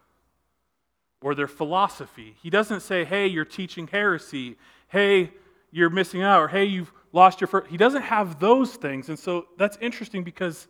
or 1.21 1.33
their 1.33 1.47
philosophy. 1.47 2.35
He 2.43 2.49
doesn't 2.49 2.81
say, 2.81 3.05
hey, 3.05 3.27
you're 3.27 3.45
teaching 3.45 3.87
heresy. 3.87 4.57
Hey, 4.89 5.31
you're 5.71 5.89
missing 5.89 6.21
out. 6.21 6.41
Or 6.41 6.47
hey, 6.49 6.65
you've 6.65 6.91
lost 7.13 7.39
your 7.39 7.47
first. 7.47 7.69
He 7.69 7.77
doesn't 7.77 8.03
have 8.03 8.39
those 8.39 8.75
things. 8.75 9.07
And 9.09 9.17
so 9.17 9.47
that's 9.57 9.77
interesting 9.79 10.23
because 10.23 10.67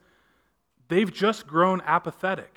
they've 0.87 1.11
just 1.11 1.47
grown 1.47 1.81
apathetic. 1.81 2.55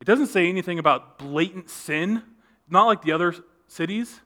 It 0.00 0.04
doesn't 0.04 0.26
say 0.26 0.48
anything 0.48 0.78
about 0.78 1.18
blatant 1.18 1.70
sin, 1.70 2.22
not 2.68 2.84
like 2.84 3.02
the 3.02 3.12
other 3.12 3.34
cities. 3.66 4.20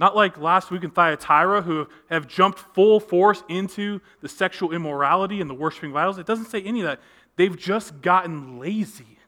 Not 0.00 0.16
like 0.16 0.38
last 0.38 0.70
week 0.70 0.82
in 0.82 0.90
Thyatira, 0.90 1.60
who 1.60 1.86
have 2.08 2.26
jumped 2.26 2.58
full 2.58 3.00
force 3.00 3.44
into 3.50 4.00
the 4.22 4.30
sexual 4.30 4.72
immorality 4.72 5.42
and 5.42 5.50
the 5.50 5.54
worshiping 5.54 5.94
idols. 5.94 6.16
It 6.16 6.24
doesn't 6.24 6.46
say 6.46 6.62
any 6.62 6.80
of 6.80 6.86
that. 6.86 7.00
They've 7.36 7.56
just 7.56 8.00
gotten 8.00 8.58
lazy 8.58 9.18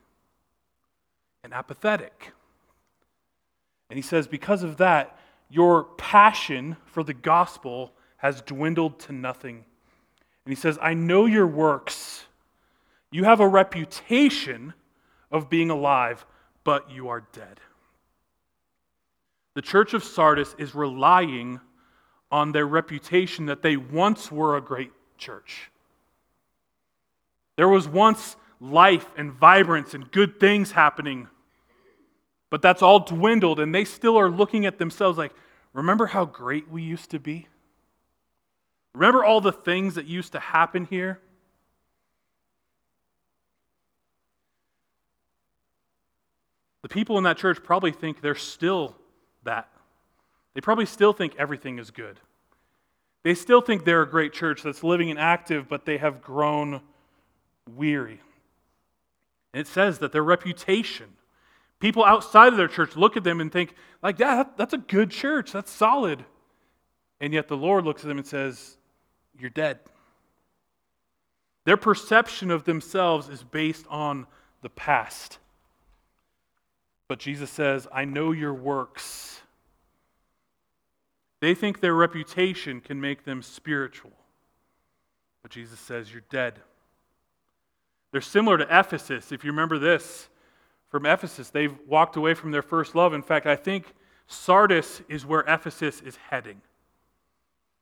and 1.43 1.53
apathetic. 1.53 2.31
And 3.91 3.97
he 3.97 4.01
says, 4.01 4.25
because 4.25 4.63
of 4.63 4.77
that, 4.77 5.15
your 5.47 5.83
passion 5.83 6.77
for 6.85 7.03
the 7.03 7.13
gospel 7.13 7.93
has 8.17 8.41
dwindled 8.41 8.99
to 9.01 9.13
nothing. 9.13 9.65
And 10.45 10.55
he 10.55 10.55
says, 10.55 10.79
I 10.81 10.95
know 10.95 11.27
your 11.27 11.45
works. 11.45 12.25
You 13.11 13.25
have 13.25 13.39
a 13.39 13.47
reputation 13.47 14.73
of 15.31 15.51
being 15.51 15.69
alive, 15.69 16.25
but 16.63 16.89
you 16.89 17.09
are 17.09 17.27
dead. 17.31 17.59
The 19.55 19.61
church 19.61 19.93
of 19.93 20.03
Sardis 20.03 20.55
is 20.57 20.73
relying 20.73 21.59
on 22.31 22.51
their 22.51 22.65
reputation 22.65 23.45
that 23.45 23.61
they 23.61 23.77
once 23.77 24.31
were 24.31 24.57
a 24.57 24.61
great 24.61 24.91
church. 25.17 25.69
There 27.55 27.69
was 27.69 27.87
once 27.87 28.35
life 28.59 29.07
and 29.15 29.31
vibrance 29.31 29.93
and 29.93 30.11
good 30.11 30.39
things 30.39 30.71
happening, 30.71 31.27
but 32.49 32.61
that's 32.61 32.81
all 32.81 32.99
dwindled, 32.99 33.59
and 33.59 33.73
they 33.73 33.85
still 33.85 34.17
are 34.17 34.31
looking 34.31 34.65
at 34.65 34.79
themselves 34.79 35.17
like, 35.17 35.33
remember 35.73 36.07
how 36.07 36.25
great 36.25 36.69
we 36.69 36.81
used 36.81 37.11
to 37.11 37.19
be? 37.19 37.47
Remember 38.95 39.23
all 39.23 39.41
the 39.41 39.51
things 39.51 39.95
that 39.95 40.05
used 40.05 40.31
to 40.31 40.39
happen 40.39 40.85
here? 40.85 41.19
The 46.81 46.89
people 46.89 47.17
in 47.17 47.23
that 47.23 47.37
church 47.37 47.63
probably 47.63 47.91
think 47.91 48.21
they're 48.21 48.35
still 48.35 48.95
that. 49.43 49.69
They 50.53 50.61
probably 50.61 50.85
still 50.85 51.13
think 51.13 51.35
everything 51.37 51.79
is 51.79 51.91
good. 51.91 52.19
They 53.23 53.33
still 53.33 53.61
think 53.61 53.85
they're 53.85 54.01
a 54.01 54.09
great 54.09 54.33
church 54.33 54.61
that's 54.61 54.83
living 54.83 55.09
and 55.09 55.19
active, 55.19 55.67
but 55.69 55.85
they 55.85 55.97
have 55.97 56.21
grown 56.21 56.81
weary. 57.75 58.19
And 59.53 59.61
it 59.61 59.67
says 59.67 59.99
that 59.99 60.11
their 60.11 60.23
reputation, 60.23 61.07
people 61.79 62.03
outside 62.03 62.49
of 62.49 62.57
their 62.57 62.67
church 62.67 62.95
look 62.95 63.15
at 63.15 63.23
them 63.23 63.39
and 63.39 63.51
think, 63.51 63.75
like, 64.01 64.19
yeah, 64.19 64.43
that's 64.57 64.73
a 64.73 64.77
good 64.77 65.09
church, 65.09 65.51
that's 65.51 65.71
solid. 65.71 66.25
And 67.21 67.33
yet 67.33 67.47
the 67.47 67.57
Lord 67.57 67.85
looks 67.85 68.01
at 68.01 68.07
them 68.07 68.17
and 68.17 68.27
says, 68.27 68.77
You're 69.39 69.49
dead. 69.49 69.79
Their 71.65 71.77
perception 71.77 72.51
of 72.51 72.65
themselves 72.65 73.29
is 73.29 73.43
based 73.43 73.85
on 73.89 74.27
the 74.61 74.69
past. 74.69 75.37
But 77.07 77.19
Jesus 77.19 77.49
says, 77.49 77.87
I 77.93 78.05
know 78.05 78.31
your 78.31 78.53
works. 78.53 79.22
They 81.43 81.53
think 81.53 81.81
their 81.81 81.93
reputation 81.93 82.79
can 82.79 83.01
make 83.01 83.25
them 83.25 83.41
spiritual. 83.41 84.13
But 85.41 85.51
Jesus 85.51 85.77
says, 85.77 86.09
You're 86.09 86.23
dead. 86.29 86.61
They're 88.13 88.21
similar 88.21 88.57
to 88.59 88.63
Ephesus. 88.69 89.29
If 89.33 89.43
you 89.43 89.51
remember 89.51 89.77
this 89.77 90.29
from 90.87 91.05
Ephesus, 91.05 91.49
they've 91.49 91.77
walked 91.85 92.15
away 92.15 92.33
from 92.33 92.51
their 92.51 92.61
first 92.61 92.95
love. 92.95 93.13
In 93.13 93.21
fact, 93.21 93.45
I 93.45 93.57
think 93.57 93.93
Sardis 94.25 95.01
is 95.09 95.25
where 95.25 95.41
Ephesus 95.41 95.99
is 95.99 96.15
heading. 96.15 96.61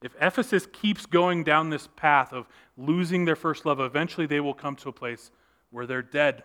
If 0.01 0.15
Ephesus 0.19 0.65
keeps 0.65 1.05
going 1.05 1.43
down 1.43 1.69
this 1.69 1.87
path 1.95 2.33
of 2.33 2.47
losing 2.77 3.25
their 3.25 3.35
first 3.35 3.63
love, 3.63 3.79
eventually 3.79 4.25
they 4.25 4.39
will 4.39 4.55
come 4.55 4.75
to 4.77 4.89
a 4.89 4.91
place 4.91 5.29
where 5.69 5.85
they're 5.85 6.01
dead. 6.01 6.41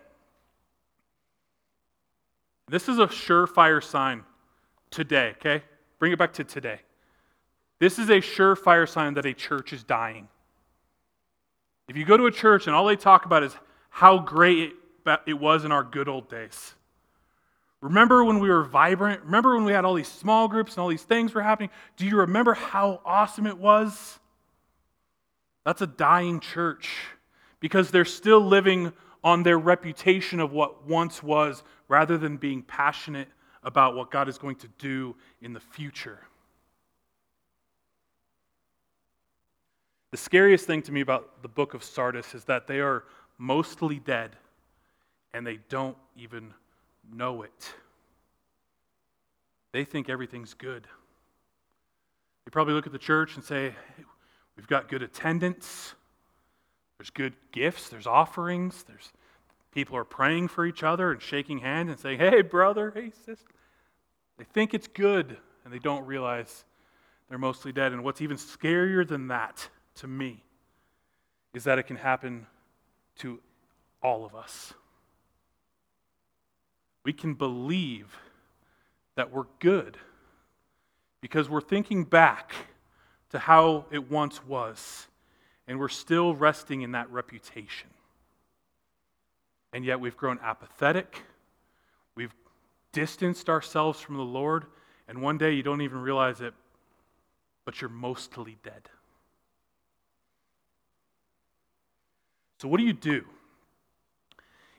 This 2.69 2.91
is 2.91 2.99
a 2.99 3.07
surefire 3.07 3.83
sign 3.83 4.23
today, 4.91 5.31
okay? 5.39 5.65
Bring 5.99 6.13
it 6.13 6.19
back 6.19 6.35
to 6.35 6.45
today. 6.45 6.81
This 7.79 7.99
is 7.99 8.09
a 8.09 8.21
surefire 8.21 8.89
sign 8.89 9.15
that 9.15 9.27
a 9.27 9.35
church 9.35 9.73
is 9.73 9.83
dying. 9.83 10.29
If 11.89 11.97
you 11.97 12.05
go 12.05 12.17
to 12.17 12.27
a 12.27 12.33
church 12.33 12.67
and 12.67 12.75
all 12.75 12.87
they 12.87 12.97
talk 12.97 13.27
about 13.27 13.43
is 13.43 13.55
how 13.91 14.19
great 14.19 14.75
it, 15.27 15.35
was 15.35 15.65
in 15.65 15.71
our 15.71 15.85
good 15.85 16.09
old 16.09 16.29
days. 16.29 16.75
Remember 17.81 18.25
when 18.25 18.41
we 18.41 18.49
were 18.49 18.65
vibrant? 18.65 19.23
Remember 19.23 19.55
when 19.55 19.65
we 19.65 19.73
had 19.73 19.85
all 19.85 19.95
these 19.95 20.09
small 20.09 20.49
groups 20.49 20.73
and 20.73 20.81
all 20.81 20.89
these 20.89 21.05
things 21.05 21.33
were 21.33 21.43
happening? 21.43 21.71
Do 21.97 22.07
you 22.07 22.17
remember 22.17 22.55
how 22.55 23.01
awesome 23.05 23.47
it 23.47 23.57
was? 23.57 24.19
That's 25.65 25.83
a 25.83 25.87
dying 25.87 26.41
church 26.41 26.91
because 27.61 27.91
they're 27.91 28.05
still 28.05 28.41
living 28.41 28.93
on 29.23 29.43
their 29.43 29.59
reputation 29.59 30.41
of 30.41 30.53
what 30.53 30.87
once 30.87 31.23
was 31.23 31.63
rather 31.89 32.19
than 32.19 32.37
being 32.37 32.63
passionate 32.63 33.29
about 33.63 33.95
what 33.95 34.11
God 34.11 34.29
is 34.29 34.39
going 34.39 34.57
to 34.57 34.69
do 34.79 35.15
in 35.41 35.53
the 35.53 35.61
future. 35.61 36.21
The 40.17 40.23
scariest 40.23 40.65
thing 40.65 40.81
to 40.81 40.93
me 40.93 41.03
about 41.03 41.43
the 41.43 41.49
book 41.49 41.75
of 41.75 41.85
Sardis 41.85 42.35
is 42.35 42.45
that 42.45 42.67
they 42.67 42.81
are 42.81 43.05
mostly 43.37 43.99
dead 43.99 44.35
and 45.35 45.47
they 45.47 45.59
don't 45.69 45.99
even 46.17 46.55
know 47.13 47.43
it. 47.43 47.75
They 49.73 49.85
think 49.85 50.09
everything's 50.09 50.55
good. 50.55 50.87
They 52.47 52.51
probably 52.51 52.73
look 52.73 52.87
at 52.87 52.95
the 52.95 52.99
church 52.99 53.35
and 53.35 53.45
say, 53.45 53.75
We've 54.57 54.67
got 54.67 54.89
good 54.89 55.03
attendance, 55.03 55.95
there's 56.97 57.11
good 57.11 57.35
gifts, 57.53 57.91
there's 57.91 58.07
offerings, 58.07 58.85
there's 58.85 59.13
people 59.71 59.99
are 59.99 60.05
praying 60.05 60.49
for 60.49 60.65
each 60.65 60.83
other 60.83 61.13
and 61.13 61.21
shaking 61.21 61.59
hands 61.59 61.91
and 61.91 62.01
saying, 62.01 62.21
Hey, 62.21 62.41
brother, 62.41 62.91
hey, 62.95 63.13
sister. 63.27 63.53
They 64.39 64.45
think 64.45 64.73
it's 64.73 64.87
good 64.87 65.37
and 65.67 65.75
they 65.75 65.79
don't 65.79 66.07
realize 66.07 66.65
they're 67.29 67.37
mostly 67.37 67.71
dead. 67.71 67.93
And 67.93 68.03
what's 68.03 68.23
even 68.23 68.39
scarier 68.39 69.07
than 69.07 69.29
that 69.29 69.69
to 69.97 70.07
me 70.07 70.43
is 71.55 71.65
that 71.65 71.79
it 71.79 71.85
can 71.85 71.97
happen 71.97 72.47
to 73.19 73.41
all 74.03 74.25
of 74.25 74.35
us. 74.35 74.75
We 77.05 77.13
can 77.13 77.35
believe 77.35 78.17
that 79.15 79.33
we're 79.33 79.47
good 79.59 79.97
because 81.21 81.49
we're 81.49 81.61
thinking 81.61 82.05
back 82.05 82.53
to 83.31 83.39
how 83.39 83.87
it 83.91 84.11
once 84.11 84.45
was, 84.45 85.09
and 85.67 85.79
we're 85.79 85.89
still 85.89 86.35
resting 86.35 86.83
in 86.83 86.93
that 86.93 87.11
reputation. 87.11 87.89
And 89.73 89.85
yet 89.85 89.99
we've 89.99 90.17
grown 90.17 90.39
apathetic, 90.43 91.23
we've 92.15 92.35
distanced 92.93 93.49
ourselves 93.49 94.01
from 94.01 94.17
the 94.17 94.23
Lord, 94.23 94.67
and 95.09 95.21
one 95.21 95.39
day 95.39 95.53
you 95.53 95.63
don't 95.63 95.83
even 95.83 95.99
realize 95.99 96.41
it, 96.41 96.55
but 97.65 97.81
you're 97.81 97.91
mostly 97.91 98.59
dead. 98.63 98.89
So, 102.59 102.69
what 102.69 102.79
do 102.79 102.85
you 102.85 102.93
do 102.93 103.25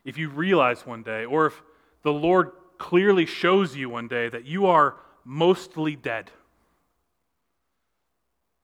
if 0.03 0.17
you 0.17 0.29
realize 0.29 0.85
one 0.85 1.03
day, 1.03 1.25
or 1.25 1.47
if 1.47 1.61
the 2.01 2.13
Lord 2.13 2.51
clearly 2.77 3.25
shows 3.25 3.75
you 3.75 3.89
one 3.89 4.07
day 4.07 4.29
that 4.29 4.45
you 4.45 4.67
are 4.67 4.95
mostly 5.23 5.95
dead? 5.95 6.31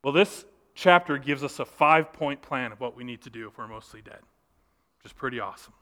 Well, 0.04 0.14
this 0.14 0.46
chapter 0.76 1.18
gives 1.18 1.44
us 1.44 1.60
a 1.60 1.66
five 1.66 2.12
point 2.14 2.42
plan 2.42 2.72
of 2.72 2.80
what 2.80 2.96
we 2.96 3.04
need 3.04 3.22
to 3.22 3.30
do 3.30 3.48
if 3.48 3.58
we're 3.58 3.68
mostly 3.68 4.02
dead, 4.02 4.20
which 4.98 5.12
is 5.12 5.14
pretty 5.14 5.40
awesome. 5.40 5.74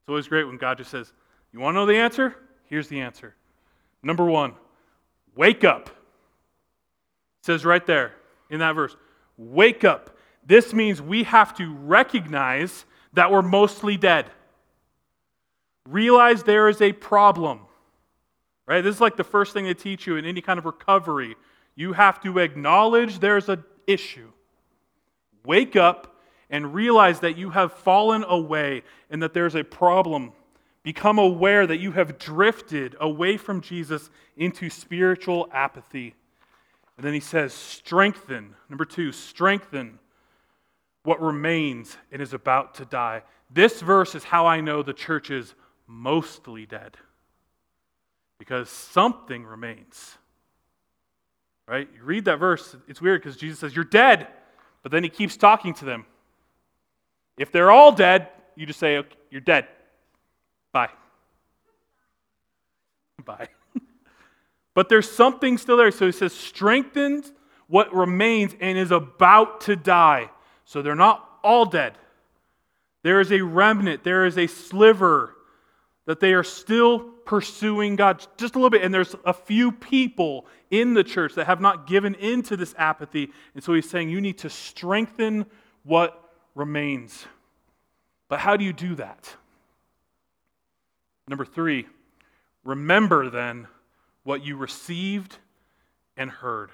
It's 0.00 0.08
always 0.08 0.28
great 0.28 0.44
when 0.44 0.56
God 0.56 0.78
just 0.78 0.90
says, 0.90 1.12
You 1.52 1.60
want 1.60 1.74
to 1.74 1.80
know 1.80 1.86
the 1.86 1.96
answer? 1.96 2.36
Here's 2.66 2.88
the 2.88 3.00
answer. 3.00 3.34
Number 4.02 4.24
one, 4.24 4.54
wake 5.34 5.64
up. 5.64 5.88
It 5.88 7.46
says 7.46 7.64
right 7.64 7.84
there 7.86 8.12
in 8.50 8.60
that 8.60 8.74
verse, 8.74 8.96
wake 9.36 9.84
up. 9.84 10.15
This 10.46 10.72
means 10.72 11.02
we 11.02 11.24
have 11.24 11.56
to 11.56 11.74
recognize 11.74 12.84
that 13.14 13.32
we're 13.32 13.42
mostly 13.42 13.96
dead. 13.96 14.30
Realize 15.88 16.44
there 16.44 16.68
is 16.68 16.80
a 16.80 16.92
problem. 16.92 17.60
Right? 18.66 18.80
This 18.80 18.94
is 18.94 19.00
like 19.00 19.16
the 19.16 19.24
first 19.24 19.52
thing 19.52 19.64
they 19.64 19.74
teach 19.74 20.06
you 20.06 20.16
in 20.16 20.24
any 20.24 20.40
kind 20.40 20.58
of 20.58 20.64
recovery. 20.64 21.36
You 21.74 21.92
have 21.92 22.20
to 22.22 22.38
acknowledge 22.38 23.18
there's 23.18 23.48
an 23.48 23.64
issue. 23.86 24.30
Wake 25.44 25.76
up 25.76 26.16
and 26.48 26.74
realize 26.74 27.20
that 27.20 27.36
you 27.36 27.50
have 27.50 27.72
fallen 27.72 28.24
away 28.24 28.82
and 29.10 29.22
that 29.22 29.34
there's 29.34 29.54
a 29.54 29.64
problem. 29.64 30.32
Become 30.82 31.18
aware 31.18 31.66
that 31.66 31.78
you 31.78 31.92
have 31.92 32.18
drifted 32.18 32.96
away 33.00 33.36
from 33.36 33.60
Jesus 33.60 34.10
into 34.36 34.70
spiritual 34.70 35.48
apathy. 35.52 36.14
And 36.96 37.04
then 37.04 37.14
he 37.14 37.20
says, 37.20 37.52
strengthen. 37.52 38.54
Number 38.68 38.84
two, 38.84 39.12
strengthen 39.12 39.98
what 41.06 41.22
remains 41.22 41.96
and 42.10 42.20
is 42.20 42.32
about 42.32 42.74
to 42.74 42.84
die. 42.84 43.22
This 43.48 43.80
verse 43.80 44.16
is 44.16 44.24
how 44.24 44.46
I 44.46 44.60
know 44.60 44.82
the 44.82 44.92
church 44.92 45.30
is 45.30 45.54
mostly 45.86 46.66
dead. 46.66 46.96
Because 48.40 48.68
something 48.68 49.44
remains. 49.44 50.18
Right? 51.68 51.88
You 51.94 52.02
read 52.02 52.24
that 52.24 52.40
verse, 52.40 52.74
it's 52.88 53.00
weird 53.00 53.22
because 53.22 53.36
Jesus 53.36 53.60
says, 53.60 53.74
You're 53.74 53.84
dead. 53.84 54.26
But 54.82 54.90
then 54.90 55.04
he 55.04 55.08
keeps 55.08 55.36
talking 55.36 55.74
to 55.74 55.84
them. 55.84 56.06
If 57.38 57.52
they're 57.52 57.70
all 57.70 57.92
dead, 57.92 58.28
you 58.56 58.66
just 58.66 58.80
say, 58.80 58.98
okay, 58.98 59.16
You're 59.30 59.40
dead. 59.40 59.68
Bye. 60.72 60.90
Bye. 63.24 63.48
but 64.74 64.88
there's 64.88 65.08
something 65.08 65.56
still 65.56 65.76
there. 65.76 65.92
So 65.92 66.06
he 66.06 66.12
says, 66.12 66.32
Strengthens 66.32 67.32
what 67.68 67.94
remains 67.94 68.56
and 68.60 68.76
is 68.76 68.90
about 68.90 69.60
to 69.62 69.76
die. 69.76 70.30
So 70.66 70.82
they're 70.82 70.94
not 70.94 71.26
all 71.42 71.64
dead. 71.64 71.94
There 73.02 73.20
is 73.20 73.32
a 73.32 73.40
remnant, 73.40 74.04
there 74.04 74.26
is 74.26 74.36
a 74.36 74.48
sliver 74.48 75.34
that 76.06 76.20
they 76.20 76.34
are 76.34 76.44
still 76.44 77.00
pursuing 77.24 77.96
God 77.96 78.24
just 78.36 78.54
a 78.54 78.58
little 78.58 78.70
bit. 78.70 78.82
And 78.82 78.92
there's 78.92 79.14
a 79.24 79.32
few 79.32 79.72
people 79.72 80.46
in 80.70 80.94
the 80.94 81.04
church 81.04 81.34
that 81.34 81.46
have 81.46 81.60
not 81.60 81.86
given 81.86 82.14
into 82.16 82.56
this 82.56 82.74
apathy. 82.76 83.32
And 83.54 83.62
so 83.62 83.74
he's 83.74 83.88
saying 83.88 84.10
you 84.10 84.20
need 84.20 84.38
to 84.38 84.50
strengthen 84.50 85.46
what 85.84 86.20
remains. 86.54 87.26
But 88.28 88.40
how 88.40 88.56
do 88.56 88.64
you 88.64 88.72
do 88.72 88.96
that? 88.96 89.34
Number 91.28 91.44
three, 91.44 91.86
remember 92.64 93.30
then 93.30 93.68
what 94.24 94.44
you 94.44 94.56
received 94.56 95.38
and 96.16 96.30
heard. 96.30 96.70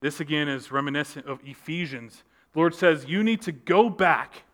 This 0.00 0.20
again 0.20 0.48
is 0.48 0.70
reminiscent 0.70 1.26
of 1.26 1.40
Ephesians. 1.44 2.22
The 2.52 2.58
Lord 2.58 2.74
says 2.74 3.06
you 3.06 3.22
need 3.22 3.42
to 3.42 3.52
go 3.52 3.88
back 3.88 4.44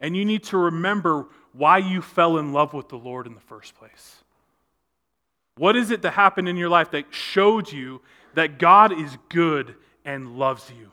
and 0.00 0.16
you 0.16 0.24
need 0.24 0.44
to 0.44 0.56
remember 0.56 1.26
why 1.52 1.78
you 1.78 2.02
fell 2.02 2.38
in 2.38 2.52
love 2.52 2.74
with 2.74 2.88
the 2.88 2.96
Lord 2.96 3.26
in 3.26 3.34
the 3.34 3.40
first 3.40 3.74
place. 3.74 4.24
What 5.56 5.76
is 5.76 5.90
it 5.90 6.02
that 6.02 6.12
happened 6.12 6.48
in 6.48 6.56
your 6.56 6.68
life 6.68 6.90
that 6.90 7.06
showed 7.10 7.70
you 7.70 8.02
that 8.34 8.58
God 8.58 8.92
is 8.92 9.16
good 9.28 9.76
and 10.04 10.36
loves 10.36 10.70
you? 10.78 10.90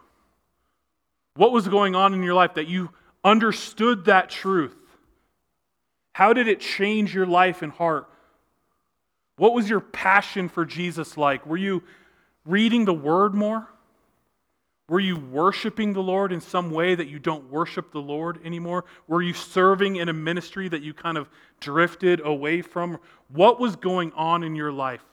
What 1.35 1.51
was 1.51 1.67
going 1.67 1.95
on 1.95 2.13
in 2.13 2.23
your 2.23 2.35
life 2.35 2.55
that 2.55 2.67
you 2.67 2.91
understood 3.23 4.05
that 4.05 4.29
truth? 4.29 4.75
How 6.13 6.33
did 6.33 6.47
it 6.47 6.59
change 6.59 7.15
your 7.15 7.25
life 7.25 7.61
and 7.61 7.71
heart? 7.71 8.07
What 9.37 9.53
was 9.53 9.69
your 9.69 9.79
passion 9.79 10.49
for 10.49 10.65
Jesus 10.65 11.17
like? 11.17 11.45
Were 11.45 11.57
you 11.57 11.81
reading 12.45 12.85
the 12.85 12.93
Word 12.93 13.33
more? 13.33 13.67
Were 14.91 14.99
you 14.99 15.15
worshiping 15.15 15.93
the 15.93 16.03
Lord 16.03 16.33
in 16.33 16.41
some 16.41 16.69
way 16.69 16.95
that 16.95 17.07
you 17.07 17.17
don't 17.17 17.49
worship 17.49 17.93
the 17.93 18.01
Lord 18.01 18.45
anymore? 18.45 18.83
Were 19.07 19.21
you 19.21 19.33
serving 19.33 19.95
in 19.95 20.09
a 20.09 20.13
ministry 20.13 20.67
that 20.67 20.81
you 20.81 20.93
kind 20.93 21.17
of 21.17 21.29
drifted 21.61 22.19
away 22.19 22.61
from? 22.61 22.99
What 23.29 23.57
was 23.57 23.77
going 23.77 24.11
on 24.17 24.43
in 24.43 24.53
your 24.53 24.73
life 24.73 25.05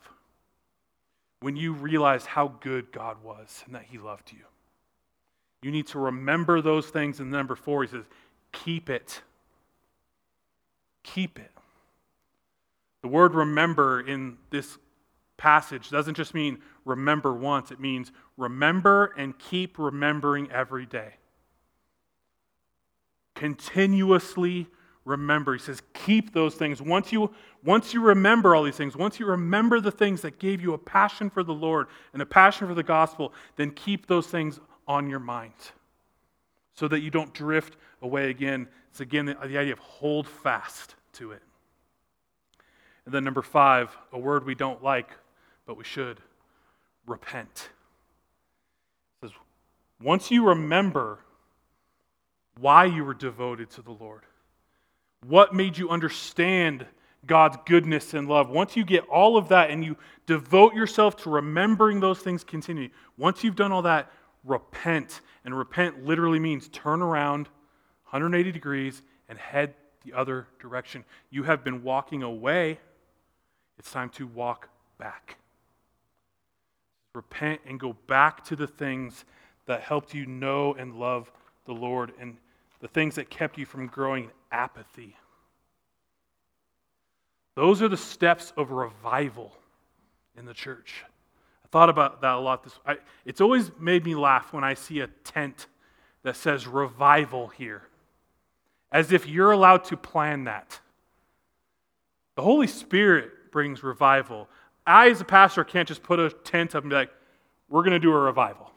when 1.38 1.54
you 1.54 1.74
realized 1.74 2.26
how 2.26 2.48
good 2.60 2.90
God 2.90 3.22
was 3.22 3.62
and 3.66 3.74
that 3.76 3.84
He 3.84 3.98
loved 3.98 4.32
you? 4.32 4.42
You 5.62 5.70
need 5.70 5.86
to 5.86 6.00
remember 6.00 6.60
those 6.60 6.88
things. 6.88 7.20
And 7.20 7.30
number 7.30 7.54
four, 7.54 7.84
he 7.84 7.88
says, 7.88 8.04
keep 8.50 8.90
it. 8.90 9.22
Keep 11.04 11.38
it. 11.38 11.52
The 13.02 13.08
word 13.08 13.32
remember 13.32 14.00
in 14.00 14.38
this 14.50 14.76
passage 15.36 15.88
doesn't 15.88 16.14
just 16.14 16.34
mean 16.34 16.58
remember 16.88 17.32
once, 17.32 17.70
it 17.70 17.78
means 17.78 18.10
remember 18.36 19.12
and 19.16 19.38
keep 19.38 19.78
remembering 19.78 20.50
every 20.50 20.86
day. 20.86 21.14
Continuously 23.34 24.66
remember. 25.04 25.52
He 25.54 25.60
says, 25.60 25.82
keep 25.94 26.32
those 26.32 26.54
things. 26.54 26.82
Once 26.82 27.12
you, 27.12 27.30
once 27.64 27.94
you 27.94 28.00
remember 28.00 28.54
all 28.54 28.62
these 28.62 28.76
things, 28.76 28.96
once 28.96 29.20
you 29.20 29.26
remember 29.26 29.80
the 29.80 29.90
things 29.90 30.22
that 30.22 30.38
gave 30.38 30.60
you 30.60 30.74
a 30.74 30.78
passion 30.78 31.30
for 31.30 31.42
the 31.42 31.54
Lord 31.54 31.86
and 32.12 32.20
a 32.20 32.26
passion 32.26 32.66
for 32.66 32.74
the 32.74 32.82
gospel, 32.82 33.32
then 33.56 33.70
keep 33.70 34.06
those 34.06 34.26
things 34.26 34.58
on 34.86 35.08
your 35.08 35.20
mind 35.20 35.52
so 36.74 36.88
that 36.88 37.00
you 37.00 37.10
don't 37.10 37.32
drift 37.32 37.76
away 38.02 38.30
again. 38.30 38.68
It's 38.90 39.00
again 39.00 39.26
the, 39.26 39.34
the 39.34 39.58
idea 39.58 39.72
of 39.72 39.78
hold 39.78 40.26
fast 40.26 40.94
to 41.14 41.32
it. 41.32 41.42
And 43.04 43.14
then, 43.14 43.24
number 43.24 43.40
five, 43.40 43.96
a 44.12 44.18
word 44.18 44.44
we 44.44 44.54
don't 44.54 44.82
like, 44.82 45.08
but 45.64 45.78
we 45.78 45.84
should 45.84 46.20
repent. 47.08 47.70
It 49.22 49.28
says, 49.28 49.30
once 50.02 50.30
you 50.30 50.48
remember 50.48 51.18
why 52.60 52.84
you 52.84 53.04
were 53.04 53.14
devoted 53.14 53.70
to 53.70 53.82
the 53.82 53.92
Lord, 53.92 54.22
what 55.26 55.54
made 55.54 55.76
you 55.76 55.90
understand 55.90 56.86
God's 57.26 57.58
goodness 57.66 58.14
and 58.14 58.28
love, 58.28 58.50
once 58.50 58.76
you 58.76 58.84
get 58.84 59.06
all 59.08 59.36
of 59.36 59.48
that 59.48 59.70
and 59.70 59.84
you 59.84 59.96
devote 60.26 60.74
yourself 60.74 61.16
to 61.18 61.30
remembering 61.30 62.00
those 62.00 62.20
things 62.20 62.44
continually, 62.44 62.92
once 63.16 63.42
you've 63.42 63.56
done 63.56 63.72
all 63.72 63.82
that, 63.82 64.10
repent. 64.44 65.20
And 65.44 65.56
repent 65.56 66.04
literally 66.04 66.38
means 66.38 66.68
turn 66.68 67.02
around 67.02 67.48
180 68.10 68.52
degrees 68.52 69.02
and 69.28 69.38
head 69.38 69.74
the 70.04 70.12
other 70.12 70.46
direction. 70.60 71.04
You 71.30 71.42
have 71.42 71.64
been 71.64 71.82
walking 71.82 72.22
away 72.22 72.78
It's 73.78 73.92
time 73.92 74.10
to 74.10 74.26
walk 74.26 74.68
back. 74.98 75.36
Repent 77.18 77.60
and 77.66 77.80
go 77.80 77.96
back 78.06 78.44
to 78.44 78.54
the 78.54 78.68
things 78.68 79.24
that 79.66 79.80
helped 79.80 80.14
you 80.14 80.24
know 80.24 80.74
and 80.74 80.94
love 80.94 81.32
the 81.64 81.72
Lord 81.72 82.12
and 82.20 82.36
the 82.78 82.86
things 82.86 83.16
that 83.16 83.28
kept 83.28 83.58
you 83.58 83.66
from 83.66 83.88
growing 83.88 84.24
in 84.24 84.30
apathy. 84.52 85.16
Those 87.56 87.82
are 87.82 87.88
the 87.88 87.96
steps 87.96 88.52
of 88.56 88.70
revival 88.70 89.50
in 90.36 90.44
the 90.44 90.54
church. 90.54 91.04
I 91.64 91.68
thought 91.72 91.90
about 91.90 92.20
that 92.20 92.34
a 92.34 92.38
lot. 92.38 92.62
This, 92.62 92.78
I, 92.86 92.98
it's 93.24 93.40
always 93.40 93.72
made 93.80 94.04
me 94.04 94.14
laugh 94.14 94.52
when 94.52 94.62
I 94.62 94.74
see 94.74 95.00
a 95.00 95.08
tent 95.08 95.66
that 96.22 96.36
says 96.36 96.68
revival 96.68 97.48
here, 97.48 97.82
as 98.92 99.10
if 99.10 99.26
you're 99.26 99.50
allowed 99.50 99.82
to 99.86 99.96
plan 99.96 100.44
that. 100.44 100.78
The 102.36 102.42
Holy 102.42 102.68
Spirit 102.68 103.50
brings 103.50 103.82
revival. 103.82 104.48
I, 104.88 105.10
as 105.10 105.20
a 105.20 105.24
pastor, 105.24 105.64
can't 105.64 105.86
just 105.86 106.02
put 106.02 106.18
a 106.18 106.30
tent 106.30 106.74
up 106.74 106.82
and 106.82 106.90
be 106.90 106.96
like, 106.96 107.10
we're 107.68 107.82
going 107.82 107.92
to 107.92 107.98
do 107.98 108.12
a 108.12 108.18
revival. 108.18 108.70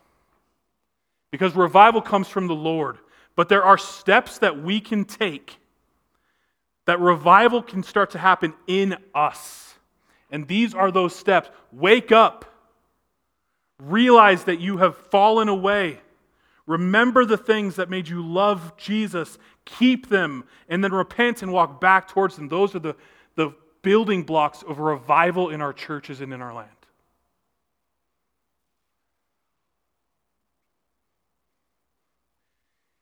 Because 1.31 1.55
revival 1.55 2.01
comes 2.01 2.27
from 2.27 2.47
the 2.47 2.55
Lord. 2.55 2.97
But 3.35 3.49
there 3.49 3.63
are 3.63 3.77
steps 3.77 4.39
that 4.39 4.61
we 4.61 4.81
can 4.81 5.05
take 5.05 5.57
that 6.85 6.99
revival 6.99 7.61
can 7.61 7.83
start 7.83 8.11
to 8.11 8.17
happen 8.17 8.53
in 8.67 8.97
us. 9.13 9.75
And 10.29 10.47
these 10.47 10.73
are 10.73 10.91
those 10.91 11.15
steps. 11.15 11.49
Wake 11.71 12.11
up. 12.11 12.45
Realize 13.79 14.43
that 14.45 14.59
you 14.59 14.77
have 14.77 14.97
fallen 14.97 15.47
away. 15.47 15.99
Remember 16.65 17.25
the 17.25 17.37
things 17.37 17.75
that 17.75 17.89
made 17.89 18.07
you 18.07 18.25
love 18.25 18.75
Jesus. 18.77 19.37
Keep 19.65 20.09
them 20.09 20.43
and 20.69 20.83
then 20.83 20.93
repent 20.93 21.41
and 21.41 21.51
walk 21.51 21.81
back 21.81 22.07
towards 22.07 22.35
them. 22.35 22.47
Those 22.47 22.75
are 22.75 22.79
the, 22.79 22.95
the 23.35 23.51
building 23.81 24.23
blocks 24.23 24.63
of 24.63 24.79
revival 24.79 25.49
in 25.49 25.61
our 25.61 25.73
churches 25.73 26.21
and 26.21 26.33
in 26.33 26.41
our 26.41 26.53
land. 26.53 26.69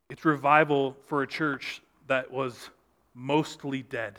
It's 0.09 0.25
revival 0.25 0.97
for 1.07 1.21
a 1.21 1.27
church 1.27 1.81
that 2.07 2.31
was 2.31 2.69
mostly 3.13 3.83
dead. 3.83 4.17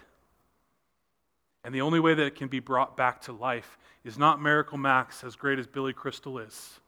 And 1.64 1.74
the 1.74 1.80
only 1.80 2.00
way 2.00 2.14
that 2.14 2.24
it 2.24 2.36
can 2.36 2.48
be 2.48 2.60
brought 2.60 2.96
back 2.96 3.20
to 3.22 3.32
life 3.32 3.76
is 4.04 4.16
not 4.16 4.40
Miracle 4.40 4.78
Max, 4.78 5.24
as 5.24 5.36
great 5.36 5.58
as 5.58 5.66
Billy 5.66 5.92
Crystal 5.92 6.38
is. 6.38 6.80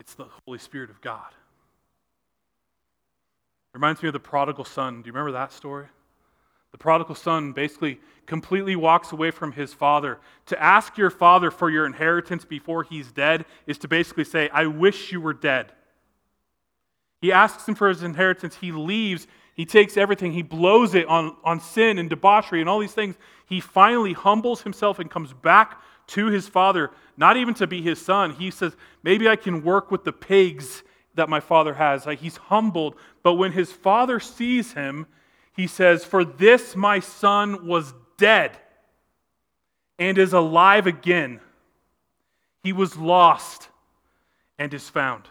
It's 0.00 0.14
the 0.14 0.26
Holy 0.44 0.58
Spirit 0.58 0.90
of 0.90 1.00
God. 1.00 1.30
It 3.72 3.74
reminds 3.74 4.02
me 4.02 4.08
of 4.08 4.12
the 4.12 4.20
prodigal 4.20 4.64
son. 4.64 5.02
Do 5.02 5.06
you 5.06 5.12
remember 5.12 5.32
that 5.32 5.52
story? 5.52 5.86
The 6.72 6.78
prodigal 6.78 7.14
son 7.14 7.52
basically 7.52 8.00
completely 8.26 8.76
walks 8.76 9.12
away 9.12 9.30
from 9.30 9.52
his 9.52 9.72
father. 9.72 10.18
To 10.46 10.62
ask 10.62 10.98
your 10.98 11.10
father 11.10 11.50
for 11.50 11.70
your 11.70 11.86
inheritance 11.86 12.44
before 12.44 12.82
he's 12.82 13.12
dead 13.12 13.44
is 13.66 13.78
to 13.78 13.88
basically 13.88 14.24
say, 14.24 14.48
I 14.50 14.66
wish 14.66 15.12
you 15.12 15.20
were 15.20 15.32
dead. 15.32 15.72
He 17.20 17.32
asks 17.32 17.66
him 17.66 17.74
for 17.74 17.88
his 17.88 18.02
inheritance. 18.02 18.56
He 18.56 18.72
leaves. 18.72 19.26
He 19.54 19.64
takes 19.64 19.96
everything. 19.96 20.32
He 20.32 20.42
blows 20.42 20.94
it 20.94 21.06
on, 21.06 21.36
on 21.44 21.60
sin 21.60 21.98
and 21.98 22.10
debauchery 22.10 22.60
and 22.60 22.68
all 22.68 22.78
these 22.78 22.92
things. 22.92 23.16
He 23.46 23.60
finally 23.60 24.12
humbles 24.12 24.62
himself 24.62 24.98
and 24.98 25.10
comes 25.10 25.32
back 25.32 25.80
to 26.08 26.26
his 26.26 26.46
father, 26.46 26.90
not 27.16 27.36
even 27.36 27.54
to 27.54 27.66
be 27.66 27.80
his 27.80 28.00
son. 28.00 28.32
He 28.32 28.50
says, 28.50 28.76
Maybe 29.02 29.28
I 29.28 29.36
can 29.36 29.64
work 29.64 29.90
with 29.90 30.04
the 30.04 30.12
pigs 30.12 30.82
that 31.14 31.28
my 31.28 31.40
father 31.40 31.74
has. 31.74 32.06
Like 32.06 32.18
he's 32.18 32.36
humbled. 32.36 32.96
But 33.22 33.34
when 33.34 33.52
his 33.52 33.72
father 33.72 34.20
sees 34.20 34.74
him, 34.74 35.06
he 35.56 35.66
says, 35.66 36.04
For 36.04 36.24
this 36.24 36.76
my 36.76 37.00
son 37.00 37.66
was 37.66 37.94
dead 38.18 38.56
and 39.98 40.18
is 40.18 40.34
alive 40.34 40.86
again. 40.86 41.40
He 42.62 42.72
was 42.72 42.96
lost 42.96 43.68
and 44.58 44.72
is 44.74 44.88
found. 44.88 45.28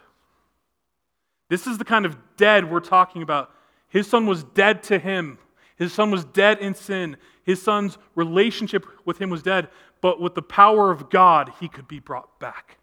This 1.49 1.67
is 1.67 1.77
the 1.77 1.85
kind 1.85 2.05
of 2.05 2.17
dead 2.37 2.69
we're 2.69 2.79
talking 2.79 3.21
about. 3.21 3.51
His 3.87 4.07
son 4.07 4.25
was 4.25 4.43
dead 4.43 4.81
to 4.83 4.97
him. 4.97 5.37
His 5.77 5.93
son 5.93 6.09
was 6.09 6.25
dead 6.25 6.59
in 6.59 6.73
sin. 6.73 7.17
His 7.43 7.61
son's 7.61 7.97
relationship 8.15 8.85
with 9.05 9.21
him 9.21 9.29
was 9.29 9.43
dead, 9.43 9.69
but 10.01 10.19
with 10.19 10.33
the 10.33 10.41
power 10.41 10.89
of 10.89 11.09
God, 11.11 11.51
he 11.59 11.67
could 11.67 11.87
be 11.87 11.99
brought 11.99 12.39
back. 12.39 12.77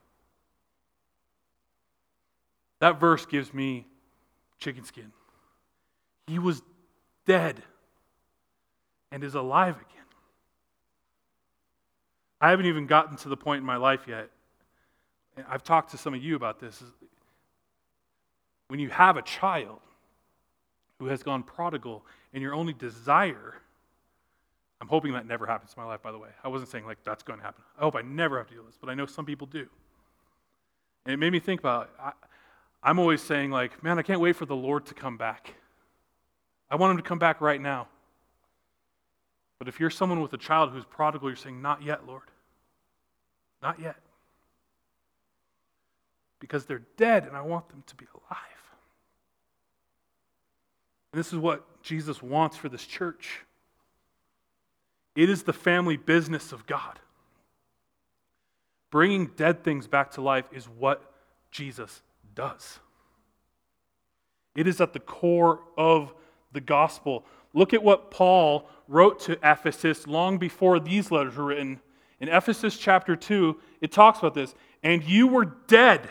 That 2.81 3.01
verse 3.01 3.27
gives 3.27 3.53
me 3.53 3.87
chicken 4.59 4.85
skin. 4.85 5.13
He 6.29 6.39
was 6.39 6.63
dead 7.27 7.63
and 9.11 9.23
is 9.23 9.35
alive 9.35 9.77
again. 9.77 9.87
I 12.41 12.51
haven't 12.51 12.67
even 12.67 12.87
gotten 12.87 13.17
to 13.19 13.29
the 13.29 13.37
point 13.37 13.61
in 13.61 13.67
my 13.67 13.77
life 13.77 14.07
yet. 14.09 14.31
I've 15.49 15.63
talked 15.63 15.93
to 15.93 15.99
some 15.99 16.13
of 16.13 16.23
you 16.23 16.37
about 16.37 16.61
this 16.61 16.83
when 18.73 18.81
you 18.81 18.89
have 18.89 19.19
a 19.19 19.23
child 19.23 19.81
who 20.99 21.05
has 21.05 21.23
gone 21.23 21.43
prodigal 21.43 22.07
and 22.33 22.43
your 22.43 22.55
only 22.55 22.73
desire, 22.73 23.57
I'm 24.81 24.89
hoping 24.89 25.13
that 25.13 25.27
never 25.27 25.45
happens 25.45 25.75
in 25.77 25.83
my 25.83 25.87
life, 25.87 26.01
by 26.01 26.11
the 26.11 26.17
way. 26.17 26.31
I 26.43 26.49
wasn't 26.49 26.71
saying 26.71 26.87
like 26.87 26.97
that's 27.05 27.23
going 27.23 27.39
to 27.39 27.45
happen. 27.45 27.63
I 27.77 27.83
hope 27.83 27.97
I 27.97 28.01
never 28.01 28.39
have 28.39 28.47
to 28.49 28.55
deal 28.55 28.63
with 28.63 28.73
this, 28.73 28.79
but 28.81 28.89
I 28.89 28.95
know 28.95 29.05
some 29.05 29.27
people 29.27 29.47
do. 29.47 29.67
And 31.05 31.13
it 31.13 31.19
made 31.19 31.33
me 31.33 31.39
think 31.39 31.61
about 31.61 31.91
I, 32.01 32.13
I'm 32.83 32.99
always 32.99 33.21
saying, 33.21 33.51
like, 33.51 33.85
man, 33.85 33.99
I 33.99 34.03
can't 34.03 34.21
wait 34.21 34.37
for 34.37 34.47
the 34.47 34.57
Lord 34.57 34.87
to 34.87 34.95
come 34.95 35.19
back. 35.19 35.55
I 36.73 36.77
want 36.77 36.93
him 36.93 36.97
to 36.97 37.03
come 37.03 37.19
back 37.19 37.43
right 37.43 37.61
now. 37.61 37.87
But 39.59 39.69
if 39.69 39.79
you're 39.79 39.91
someone 39.91 40.23
with 40.23 40.33
a 40.33 40.39
child 40.39 40.71
who's 40.71 40.87
prodigal, 40.87 41.29
you're 41.29 41.37
saying, 41.37 41.61
Not 41.61 41.83
yet, 41.83 42.07
Lord. 42.07 42.23
Not 43.63 43.79
yet. 43.79 43.97
Because 46.41 46.65
they're 46.65 46.83
dead 46.97 47.27
and 47.27 47.37
I 47.37 47.43
want 47.43 47.69
them 47.69 47.85
to 47.87 47.95
be 47.95 48.07
alive. 48.13 48.39
And 51.13 51.19
this 51.21 51.29
is 51.33 51.39
what 51.39 51.83
Jesus 51.83 52.23
wants 52.23 52.57
for 52.57 52.69
this 52.69 52.85
church 52.85 53.41
it 55.15 55.29
is 55.29 55.43
the 55.43 55.53
family 55.53 55.99
business 55.99 56.53
of 56.53 56.67
God. 56.67 56.99
Bringing 58.91 59.27
dead 59.37 59.63
things 59.63 59.87
back 59.87 60.13
to 60.13 60.23
life 60.23 60.47
is 60.53 60.65
what 60.65 61.03
Jesus 61.51 62.01
does. 62.35 62.79
It 64.55 64.67
is 64.67 64.81
at 64.81 64.95
the 64.95 65.01
core 65.01 65.61
of 65.77 66.15
the 66.53 66.61
gospel. 66.61 67.25
Look 67.55 67.75
at 67.75 67.83
what 67.83 68.11
Paul 68.11 68.69
wrote 68.89 69.21
to 69.21 69.39
Ephesus 69.43 70.07
long 70.07 70.39
before 70.39 70.81
these 70.81 71.11
letters 71.11 71.37
were 71.37 71.45
written. 71.45 71.81
In 72.21 72.29
Ephesus 72.29 72.77
chapter 72.79 73.17
2, 73.17 73.59
it 73.81 73.93
talks 73.93 74.19
about 74.21 74.35
this. 74.35 74.55
And 74.83 75.03
you 75.05 75.27
were 75.27 75.45
dead 75.67 76.09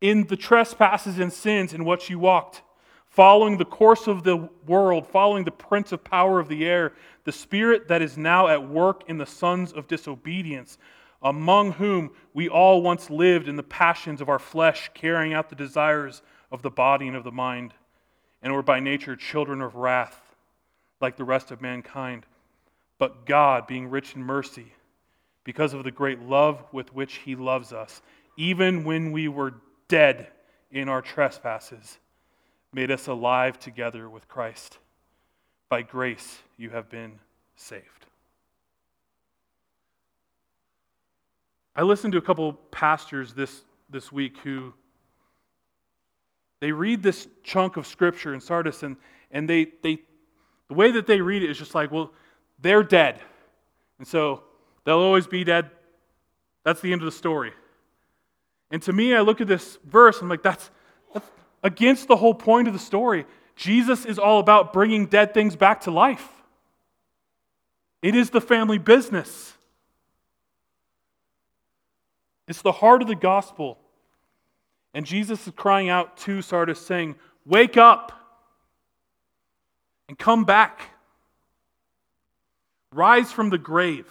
in 0.00 0.26
the 0.26 0.36
trespasses 0.36 1.18
and 1.18 1.32
sins 1.32 1.74
in 1.74 1.84
which 1.84 2.10
you 2.10 2.18
walked 2.18 2.62
following 3.10 3.58
the 3.58 3.64
course 3.64 4.06
of 4.06 4.22
the 4.22 4.48
world, 4.66 5.06
following 5.06 5.44
the 5.44 5.50
prince 5.50 5.92
of 5.92 6.02
power 6.02 6.38
of 6.38 6.48
the 6.48 6.64
air, 6.64 6.92
the 7.24 7.32
spirit 7.32 7.88
that 7.88 8.00
is 8.00 8.16
now 8.16 8.48
at 8.48 8.68
work 8.68 9.02
in 9.08 9.18
the 9.18 9.26
sons 9.26 9.72
of 9.72 9.88
disobedience, 9.88 10.78
among 11.22 11.72
whom 11.72 12.10
we 12.32 12.48
all 12.48 12.80
once 12.80 13.10
lived 13.10 13.48
in 13.48 13.56
the 13.56 13.62
passions 13.62 14.20
of 14.20 14.28
our 14.28 14.38
flesh, 14.38 14.90
carrying 14.94 15.34
out 15.34 15.50
the 15.50 15.56
desires 15.56 16.22
of 16.52 16.62
the 16.62 16.70
body 16.70 17.08
and 17.08 17.16
of 17.16 17.24
the 17.24 17.32
mind, 17.32 17.74
and 18.42 18.52
were 18.52 18.62
by 18.62 18.80
nature 18.80 19.16
children 19.16 19.60
of 19.60 19.74
wrath, 19.74 20.20
like 21.00 21.16
the 21.16 21.24
rest 21.24 21.50
of 21.50 21.60
mankind. 21.60 22.26
But 22.98 23.26
God, 23.26 23.66
being 23.66 23.90
rich 23.90 24.14
in 24.14 24.22
mercy, 24.22 24.72
because 25.44 25.72
of 25.74 25.84
the 25.84 25.90
great 25.90 26.20
love 26.20 26.62
with 26.72 26.94
which 26.94 27.16
He 27.16 27.34
loves 27.34 27.72
us, 27.72 28.02
even 28.36 28.84
when 28.84 29.12
we 29.12 29.28
were 29.28 29.54
dead 29.88 30.28
in 30.70 30.88
our 30.88 31.02
trespasses, 31.02 31.98
made 32.72 32.90
us 32.90 33.06
alive 33.06 33.58
together 33.58 34.08
with 34.08 34.28
Christ. 34.28 34.78
By 35.68 35.82
grace 35.82 36.38
you 36.56 36.70
have 36.70 36.88
been 36.88 37.18
saved. 37.56 38.06
I 41.74 41.82
listened 41.82 42.12
to 42.12 42.18
a 42.18 42.22
couple 42.22 42.52
pastors 42.70 43.32
this, 43.32 43.62
this 43.88 44.10
week 44.12 44.38
who 44.38 44.74
they 46.60 46.72
read 46.72 47.02
this 47.02 47.26
chunk 47.42 47.76
of 47.76 47.86
scripture 47.86 48.34
in 48.34 48.40
Sardis 48.40 48.82
and, 48.82 48.96
and 49.30 49.48
they, 49.48 49.72
they 49.82 50.00
the 50.68 50.74
way 50.74 50.92
that 50.92 51.06
they 51.06 51.20
read 51.20 51.42
it 51.42 51.50
is 51.50 51.58
just 51.58 51.74
like, 51.74 51.90
well, 51.90 52.12
they're 52.60 52.84
dead. 52.84 53.20
And 53.98 54.06
so 54.06 54.44
they'll 54.84 54.98
always 54.98 55.26
be 55.26 55.42
dead. 55.42 55.68
That's 56.64 56.80
the 56.80 56.92
end 56.92 57.00
of 57.00 57.06
the 57.06 57.12
story. 57.12 57.52
And 58.70 58.80
to 58.82 58.92
me, 58.92 59.12
I 59.16 59.20
look 59.20 59.40
at 59.40 59.48
this 59.48 59.78
verse, 59.84 60.20
I'm 60.20 60.28
like, 60.28 60.44
that's, 60.44 60.70
against 61.64 62.06
the 62.06 62.14
whole 62.14 62.34
point 62.34 62.68
of 62.68 62.72
the 62.72 62.78
story. 62.78 63.26
Jesus 63.56 64.04
is 64.04 64.16
all 64.16 64.38
about 64.38 64.72
bringing 64.72 65.06
dead 65.06 65.34
things 65.34 65.56
back 65.56 65.80
to 65.82 65.90
life. 65.90 66.28
It 68.00 68.14
is 68.14 68.30
the 68.30 68.40
family 68.40 68.78
business. 68.78 69.54
It's 72.46 72.62
the 72.62 72.72
heart 72.72 73.02
of 73.02 73.08
the 73.08 73.16
gospel. 73.16 73.76
And 74.94 75.06
Jesus 75.06 75.46
is 75.46 75.52
crying 75.54 75.88
out 75.88 76.16
to 76.18 76.42
Sardis, 76.42 76.80
saying, 76.80 77.16
Wake 77.46 77.76
up 77.76 78.12
and 80.08 80.18
come 80.18 80.44
back. 80.44 80.82
rise 82.92 83.30
from 83.30 83.50
the 83.50 83.58
grave. 83.58 84.06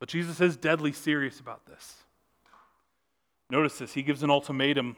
But 0.00 0.08
Jesus 0.08 0.40
is 0.40 0.56
deadly 0.56 0.92
serious 0.92 1.40
about 1.40 1.66
this. 1.66 1.96
Notice 3.50 3.78
this. 3.78 3.92
He 3.92 4.02
gives 4.02 4.22
an 4.22 4.30
ultimatum 4.30 4.96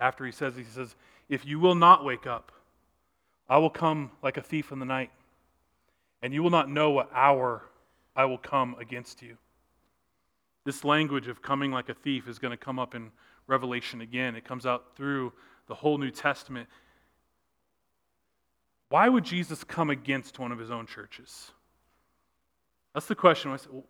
after 0.00 0.26
he 0.26 0.32
says, 0.32 0.56
He 0.56 0.64
says, 0.64 0.94
If 1.28 1.46
you 1.46 1.58
will 1.58 1.74
not 1.74 2.04
wake 2.04 2.26
up, 2.26 2.52
I 3.48 3.58
will 3.58 3.70
come 3.70 4.10
like 4.22 4.36
a 4.36 4.42
thief 4.42 4.72
in 4.72 4.78
the 4.78 4.86
night, 4.86 5.10
and 6.22 6.32
you 6.32 6.42
will 6.42 6.50
not 6.50 6.70
know 6.70 6.90
what 6.90 7.10
hour 7.14 7.62
I 8.16 8.24
will 8.24 8.38
come 8.38 8.76
against 8.80 9.22
you. 9.22 9.36
This 10.64 10.84
language 10.84 11.28
of 11.28 11.42
coming 11.42 11.70
like 11.70 11.88
a 11.88 11.94
thief 11.94 12.28
is 12.28 12.38
going 12.38 12.50
to 12.50 12.56
come 12.56 12.78
up 12.78 12.94
in 12.94 13.10
Revelation 13.46 14.00
again. 14.00 14.34
It 14.34 14.44
comes 14.44 14.64
out 14.64 14.96
through 14.96 15.32
the 15.66 15.74
whole 15.74 15.98
New 15.98 16.10
Testament. 16.10 16.68
Why 18.88 19.08
would 19.08 19.24
Jesus 19.24 19.64
come 19.64 19.90
against 19.90 20.38
one 20.38 20.52
of 20.52 20.58
his 20.58 20.70
own 20.70 20.86
churches? 20.86 21.50
That's 22.94 23.06
the 23.06 23.14
question. 23.14 23.50
I 23.50 23.56
say, 23.56 23.68
well, 23.70 23.84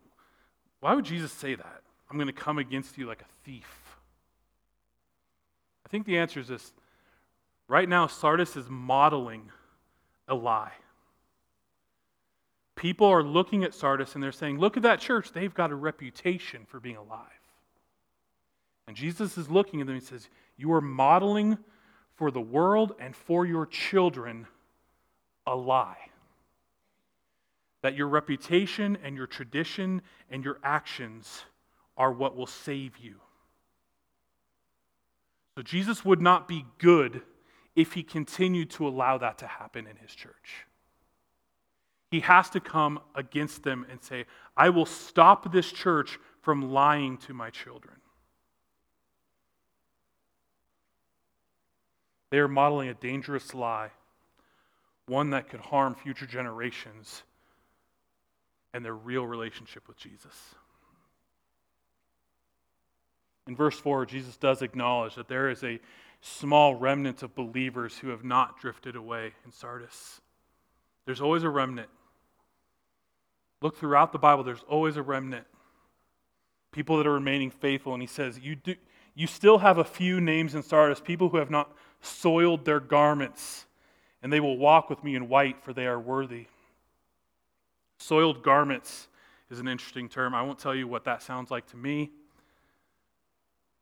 why 0.81 0.95
would 0.95 1.05
Jesus 1.05 1.33
say 1.33 1.55
that? 1.55 1.83
I'm 2.11 2.17
going 2.17 2.27
to 2.27 2.33
come 2.33 2.59
against 2.59 2.99
you 2.99 3.07
like 3.07 3.23
a 3.23 3.45
thief. 3.45 3.99
I 5.87 5.89
think 5.89 6.07
the 6.07 6.19
answer 6.19 6.41
is 6.41 6.49
this. 6.49 6.73
Right 7.69 7.89
now, 7.89 8.07
Sardis 8.07 8.57
is 8.57 8.69
modeling 8.69 9.51
a 10.29 10.35
lie. 10.35 10.73
People 12.85 13.07
are 13.07 13.23
looking 13.23 13.65
at 13.65 13.73
Sardis 13.73 14.15
and 14.15 14.23
they're 14.23 14.31
saying, 14.31 14.59
Look 14.59 14.77
at 14.77 14.83
that 14.83 15.01
church. 15.01 15.33
They've 15.33 15.55
got 15.55 15.71
a 15.71 15.75
reputation 15.75 16.67
for 16.67 16.81
being 16.81 16.99
alive. 16.99 17.31
And 18.87 18.95
Jesus 18.95 19.39
is 19.39 19.49
looking 19.49 19.81
at 19.81 19.87
them 19.87 19.95
and 19.95 20.03
he 20.03 20.07
says, 20.07 20.29
You 20.59 20.71
are 20.75 20.83
modeling 20.83 21.57
for 22.17 22.31
the 22.31 22.43
world 22.43 22.95
and 23.01 23.17
for 23.17 23.47
your 23.47 23.65
children 23.65 24.47
a 25.47 25.57
lie. 25.57 25.97
That 27.81 27.95
your 27.95 28.09
reputation 28.09 28.99
and 29.03 29.17
your 29.17 29.29
tradition 29.29 30.03
and 30.29 30.45
your 30.45 30.59
actions 30.63 31.47
are 31.97 32.13
what 32.13 32.37
will 32.37 32.47
save 32.47 32.99
you. 32.99 33.15
So 35.57 35.63
Jesus 35.63 36.05
would 36.05 36.21
not 36.21 36.47
be 36.47 36.67
good 36.77 37.23
if 37.75 37.95
he 37.95 38.03
continued 38.03 38.69
to 38.73 38.87
allow 38.87 39.17
that 39.17 39.39
to 39.39 39.47
happen 39.47 39.87
in 39.87 39.97
his 39.97 40.15
church. 40.15 40.67
He 42.15 42.21
has 42.21 42.49
to 42.51 42.61
come 42.61 43.01
against 43.17 43.65
them 43.65 43.85
and 43.91 44.01
say, 44.01 44.27
I 44.57 44.69
will 44.69 44.87
stop 44.87 45.51
this 45.51 45.73
church 45.73 46.21
from 46.43 46.71
lying 46.71 47.19
to 47.27 47.35
my 47.35 47.51
children. 47.51 47.97
They 52.31 52.39
are 52.39 52.47
modeling 52.47 52.89
a 52.89 52.95
dangerous 52.95 53.53
lie, 53.53 53.91
one 55.07 55.31
that 55.31 55.49
could 55.49 55.59
harm 55.59 55.97
future 55.97 56.25
generations 56.25 57.25
and 58.73 58.85
their 58.85 58.95
real 58.95 59.27
relationship 59.27 59.89
with 59.89 59.97
Jesus. 59.97 60.55
In 63.49 63.57
verse 63.57 63.77
4, 63.77 64.07
Jesus 64.07 64.37
does 64.37 64.63
acknowledge 64.63 65.17
that 65.17 65.27
there 65.27 65.51
is 65.51 65.65
a 65.65 65.81
small 66.21 66.77
remnant 66.77 67.25
of 67.25 67.35
believers 67.35 67.99
who 67.99 68.11
have 68.11 68.23
not 68.23 68.61
drifted 68.61 68.95
away 68.95 69.33
in 69.45 69.51
Sardis. 69.51 70.21
There's 71.07 71.21
always 71.21 71.43
a 71.43 71.51
remnant. 71.51 71.89
Look 73.65 73.79
throughout 73.79 74.13
the 74.13 74.19
Bible, 74.19 74.45
there's 74.45 74.63
always 74.69 74.99
a 74.99 75.03
remnant. 75.03 75.47
People 76.71 76.99
that 76.99 77.07
are 77.07 77.15
remaining 77.15 77.51
faithful. 77.51 77.95
And 77.95 78.03
he 78.03 78.07
says, 78.07 78.39
You, 78.39 78.57
do, 78.57 78.75
you 79.15 79.27
still 79.27 79.57
have 79.57 79.79
a 79.79 79.85
few 79.85 80.21
names 80.21 80.55
in 80.55 80.63
Sardis, 80.63 81.01
people 81.01 81.31
who 81.31 81.39
have 81.39 81.49
not 81.49 81.75
soiled 82.03 82.67
their 82.67 82.79
garments, 82.79 83.65
and 84.23 84.31
they 84.31 84.39
will 84.39 84.59
walk 84.59 84.91
with 84.91 85.03
me 85.03 85.15
in 85.15 85.31
white, 85.31 85.65
for 85.65 85.73
they 85.73 85.87
are 85.87 85.99
worthy. 85.99 86.47
Soiled 87.97 88.43
garments 88.43 89.09
is 89.51 89.61
an 89.61 89.67
interesting 89.67 90.11
term. 90.11 90.35
I 90.35 90.43
won't 90.43 90.59
tell 90.59 90.75
you 90.75 90.87
what 90.87 91.05
that 91.05 91.23
sounds 91.23 91.51
like 91.51 91.65
to 91.69 91.79
me. 91.79 92.11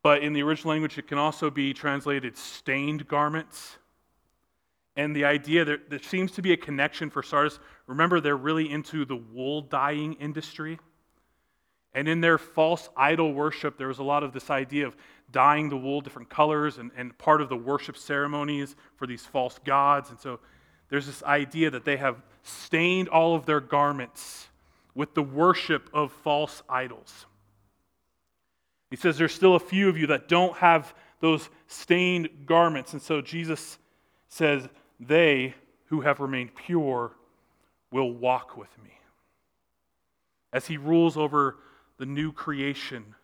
But 0.05 0.23
in 0.23 0.33
the 0.33 0.45
original 0.45 0.75
language, 0.75 0.97
it 0.97 1.09
can 1.09 1.19
also 1.19 1.51
be 1.51 1.75
translated 1.75 2.37
stained 2.37 3.09
garments. 3.09 3.79
And 4.97 5.17
the 5.17 5.25
idea 5.25 5.65
that 5.65 5.89
there 5.89 6.03
seems 6.03 6.33
to 6.33 6.43
be 6.43 6.53
a 6.53 6.57
connection 6.57 7.09
for 7.09 7.23
Sardis. 7.23 7.59
Remember, 7.87 8.21
they're 8.21 8.37
really 8.37 8.71
into 8.71 9.05
the 9.05 9.17
wool 9.17 9.63
dyeing 9.63 10.15
industry. 10.15 10.79
And 11.95 12.09
in 12.09 12.21
their 12.21 12.39
false 12.39 12.89
idol 12.97 13.33
worship, 13.33 13.79
there 13.79 13.89
was 13.89 13.99
a 13.99 14.03
lot 14.03 14.23
of 14.23 14.33
this 14.33 14.51
idea 14.51 14.87
of 14.87 14.97
dyeing 15.31 15.69
the 15.71 15.77
wool 15.77 16.01
different 16.01 16.29
colors 16.29 16.79
and, 16.79 16.91
and 16.97 17.17
part 17.19 17.41
of 17.41 17.49
the 17.49 17.57
worship 17.57 17.97
ceremonies 17.97 18.77
for 18.97 19.07
these 19.07 19.25
false 19.25 19.59
gods. 19.65 20.11
And 20.11 20.21
so 20.21 20.41
there's 20.91 21.07
this 21.07 21.23
idea 21.23 21.71
that 21.71 21.85
they 21.85 21.97
have 21.97 22.23
stained 22.43 23.09
all 23.09 23.35
of 23.35 23.47
their 23.47 23.61
garments 23.61 24.49
with 24.95 25.15
the 25.15 25.23
worship 25.23 25.89
of 25.95 26.13
false 26.13 26.63
idols. 26.69 27.27
He 28.91 28.97
says 28.97 29.17
there's 29.17 29.35
still 29.35 29.55
a 29.55 29.61
few 29.61 29.89
of 29.89 29.97
you 29.97 30.09
that 30.09 30.29
don't 30.29 30.55
have 30.59 30.95
those 31.21 31.49
stained 31.67 32.29
garments. 32.45 32.93
And 32.93 33.01
so 33.01 33.23
Jesus 33.23 33.79
says, 34.29 34.69
They 35.07 35.55
who 35.87 36.01
have 36.03 36.21
remained 36.21 36.55
pure 36.55 37.13
will 37.91 38.13
walk 38.13 38.57
with 38.57 38.71
me. 38.83 38.91
As 40.53 40.67
he 40.67 40.77
rules 40.77 41.17
over 41.17 41.57
the 41.99 42.07
new 42.07 42.33
creation, 42.33 43.15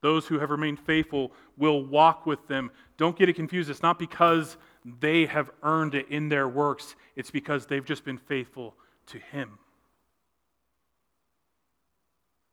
those 0.00 0.26
who 0.26 0.38
have 0.38 0.50
remained 0.50 0.80
faithful 0.80 1.32
will 1.56 1.84
walk 1.84 2.26
with 2.26 2.46
them. 2.48 2.70
Don't 2.96 3.16
get 3.16 3.28
it 3.28 3.34
confused. 3.34 3.70
It's 3.70 3.82
not 3.82 3.98
because 3.98 4.56
they 5.00 5.26
have 5.26 5.50
earned 5.62 5.94
it 5.94 6.08
in 6.08 6.28
their 6.28 6.48
works, 6.48 6.96
it's 7.14 7.30
because 7.30 7.66
they've 7.66 7.84
just 7.84 8.04
been 8.04 8.18
faithful 8.18 8.74
to 9.06 9.18
him. 9.18 9.58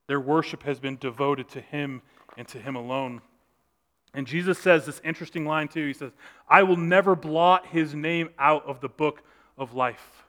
Their 0.08 0.20
worship 0.20 0.64
has 0.64 0.80
been 0.80 0.98
devoted 0.98 1.50
to 1.50 1.62
him 1.62 2.02
and 2.38 2.48
to 2.48 2.60
Him 2.60 2.76
alone. 2.76 3.22
And 4.14 4.26
Jesus 4.26 4.58
says 4.58 4.86
this 4.86 5.02
interesting 5.04 5.46
line 5.46 5.68
too. 5.68 5.86
He 5.86 5.94
says, 5.94 6.12
I 6.48 6.64
will 6.64 6.78
never 6.78 7.16
blot 7.16 7.68
his 7.68 7.94
name 7.94 8.30
out 8.40 8.66
of 8.66 8.82
the 8.82 8.90
book 8.90 9.22
of 9.58 9.74
life. 9.74 10.26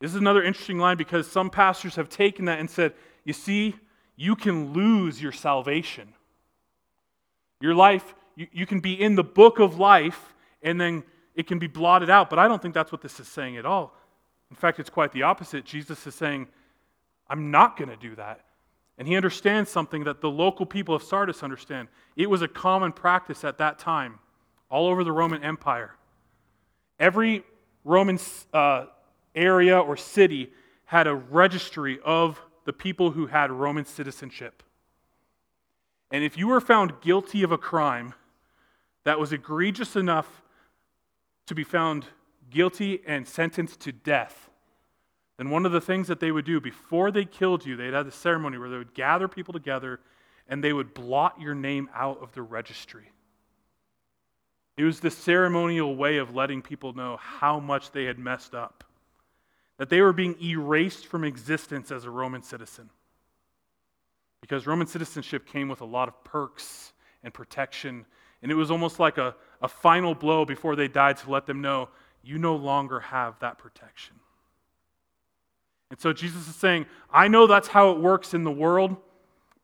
This 0.00 0.10
is 0.10 0.16
another 0.16 0.42
interesting 0.42 0.78
line 0.78 0.96
because 0.96 1.30
some 1.30 1.50
pastors 1.50 1.96
have 1.96 2.08
taken 2.08 2.46
that 2.46 2.58
and 2.58 2.68
said, 2.68 2.94
you 3.24 3.32
see, 3.32 3.74
you 4.14 4.36
can 4.36 4.72
lose 4.72 5.20
your 5.20 5.32
salvation. 5.32 6.12
Your 7.60 7.74
life, 7.74 8.14
you, 8.34 8.46
you 8.52 8.66
can 8.66 8.80
be 8.80 9.00
in 9.00 9.14
the 9.14 9.24
book 9.24 9.58
of 9.58 9.78
life 9.78 10.34
and 10.62 10.80
then 10.80 11.02
it 11.34 11.46
can 11.46 11.58
be 11.58 11.66
blotted 11.66 12.10
out. 12.10 12.30
But 12.30 12.38
I 12.38 12.48
don't 12.48 12.60
think 12.60 12.74
that's 12.74 12.92
what 12.92 13.02
this 13.02 13.20
is 13.20 13.28
saying 13.28 13.56
at 13.56 13.66
all. 13.66 13.94
In 14.50 14.56
fact, 14.56 14.78
it's 14.78 14.90
quite 14.90 15.12
the 15.12 15.22
opposite. 15.22 15.64
Jesus 15.64 16.06
is 16.06 16.14
saying, 16.14 16.48
I'm 17.28 17.50
not 17.50 17.76
going 17.76 17.90
to 17.90 17.96
do 17.96 18.14
that. 18.16 18.45
And 18.98 19.06
he 19.06 19.16
understands 19.16 19.70
something 19.70 20.04
that 20.04 20.20
the 20.20 20.30
local 20.30 20.64
people 20.64 20.94
of 20.94 21.02
Sardis 21.02 21.42
understand. 21.42 21.88
It 22.16 22.30
was 22.30 22.42
a 22.42 22.48
common 22.48 22.92
practice 22.92 23.44
at 23.44 23.58
that 23.58 23.78
time, 23.78 24.18
all 24.70 24.88
over 24.88 25.04
the 25.04 25.12
Roman 25.12 25.42
Empire. 25.44 25.96
Every 26.98 27.44
Roman 27.84 28.18
uh, 28.52 28.86
area 29.34 29.78
or 29.78 29.96
city 29.96 30.52
had 30.86 31.06
a 31.06 31.14
registry 31.14 31.98
of 32.04 32.40
the 32.64 32.72
people 32.72 33.10
who 33.10 33.26
had 33.26 33.50
Roman 33.50 33.84
citizenship. 33.84 34.62
And 36.10 36.24
if 36.24 36.38
you 36.38 36.48
were 36.48 36.60
found 36.60 37.00
guilty 37.00 37.42
of 37.42 37.52
a 37.52 37.58
crime 37.58 38.14
that 39.04 39.18
was 39.18 39.32
egregious 39.32 39.94
enough 39.94 40.42
to 41.46 41.54
be 41.54 41.64
found 41.64 42.06
guilty 42.50 43.02
and 43.06 43.26
sentenced 43.26 43.80
to 43.80 43.92
death, 43.92 44.50
then 45.36 45.50
one 45.50 45.66
of 45.66 45.72
the 45.72 45.80
things 45.80 46.08
that 46.08 46.20
they 46.20 46.32
would 46.32 46.46
do 46.46 46.60
before 46.60 47.10
they 47.10 47.24
killed 47.24 47.66
you, 47.66 47.76
they'd 47.76 47.92
have 47.92 48.06
a 48.06 48.12
ceremony 48.12 48.58
where 48.58 48.70
they 48.70 48.78
would 48.78 48.94
gather 48.94 49.28
people 49.28 49.52
together 49.52 50.00
and 50.48 50.62
they 50.62 50.72
would 50.72 50.94
blot 50.94 51.40
your 51.40 51.54
name 51.54 51.90
out 51.94 52.22
of 52.22 52.32
the 52.32 52.42
registry. 52.42 53.10
It 54.76 54.84
was 54.84 55.00
the 55.00 55.10
ceremonial 55.10 55.96
way 55.96 56.18
of 56.18 56.34
letting 56.34 56.62
people 56.62 56.92
know 56.92 57.18
how 57.20 57.58
much 57.60 57.92
they 57.92 58.04
had 58.04 58.18
messed 58.18 58.54
up, 58.54 58.84
that 59.78 59.90
they 59.90 60.00
were 60.00 60.12
being 60.12 60.36
erased 60.42 61.06
from 61.06 61.24
existence 61.24 61.90
as 61.90 62.04
a 62.04 62.10
Roman 62.10 62.42
citizen. 62.42 62.90
Because 64.40 64.66
Roman 64.66 64.86
citizenship 64.86 65.46
came 65.46 65.68
with 65.68 65.80
a 65.80 65.86
lot 65.86 66.08
of 66.08 66.24
perks 66.24 66.92
and 67.22 67.32
protection, 67.32 68.04
and 68.42 68.52
it 68.52 68.54
was 68.54 68.70
almost 68.70 69.00
like 69.00 69.18
a, 69.18 69.34
a 69.60 69.68
final 69.68 70.14
blow 70.14 70.44
before 70.44 70.76
they 70.76 70.88
died 70.88 71.16
to 71.18 71.30
let 71.30 71.46
them 71.46 71.60
know 71.60 71.88
you 72.22 72.38
no 72.38 72.54
longer 72.54 73.00
have 73.00 73.38
that 73.40 73.58
protection. 73.58 74.14
And 75.90 76.00
so 76.00 76.12
Jesus 76.12 76.48
is 76.48 76.56
saying, 76.56 76.86
I 77.12 77.28
know 77.28 77.46
that's 77.46 77.68
how 77.68 77.90
it 77.90 77.98
works 77.98 78.34
in 78.34 78.44
the 78.44 78.50
world, 78.50 78.96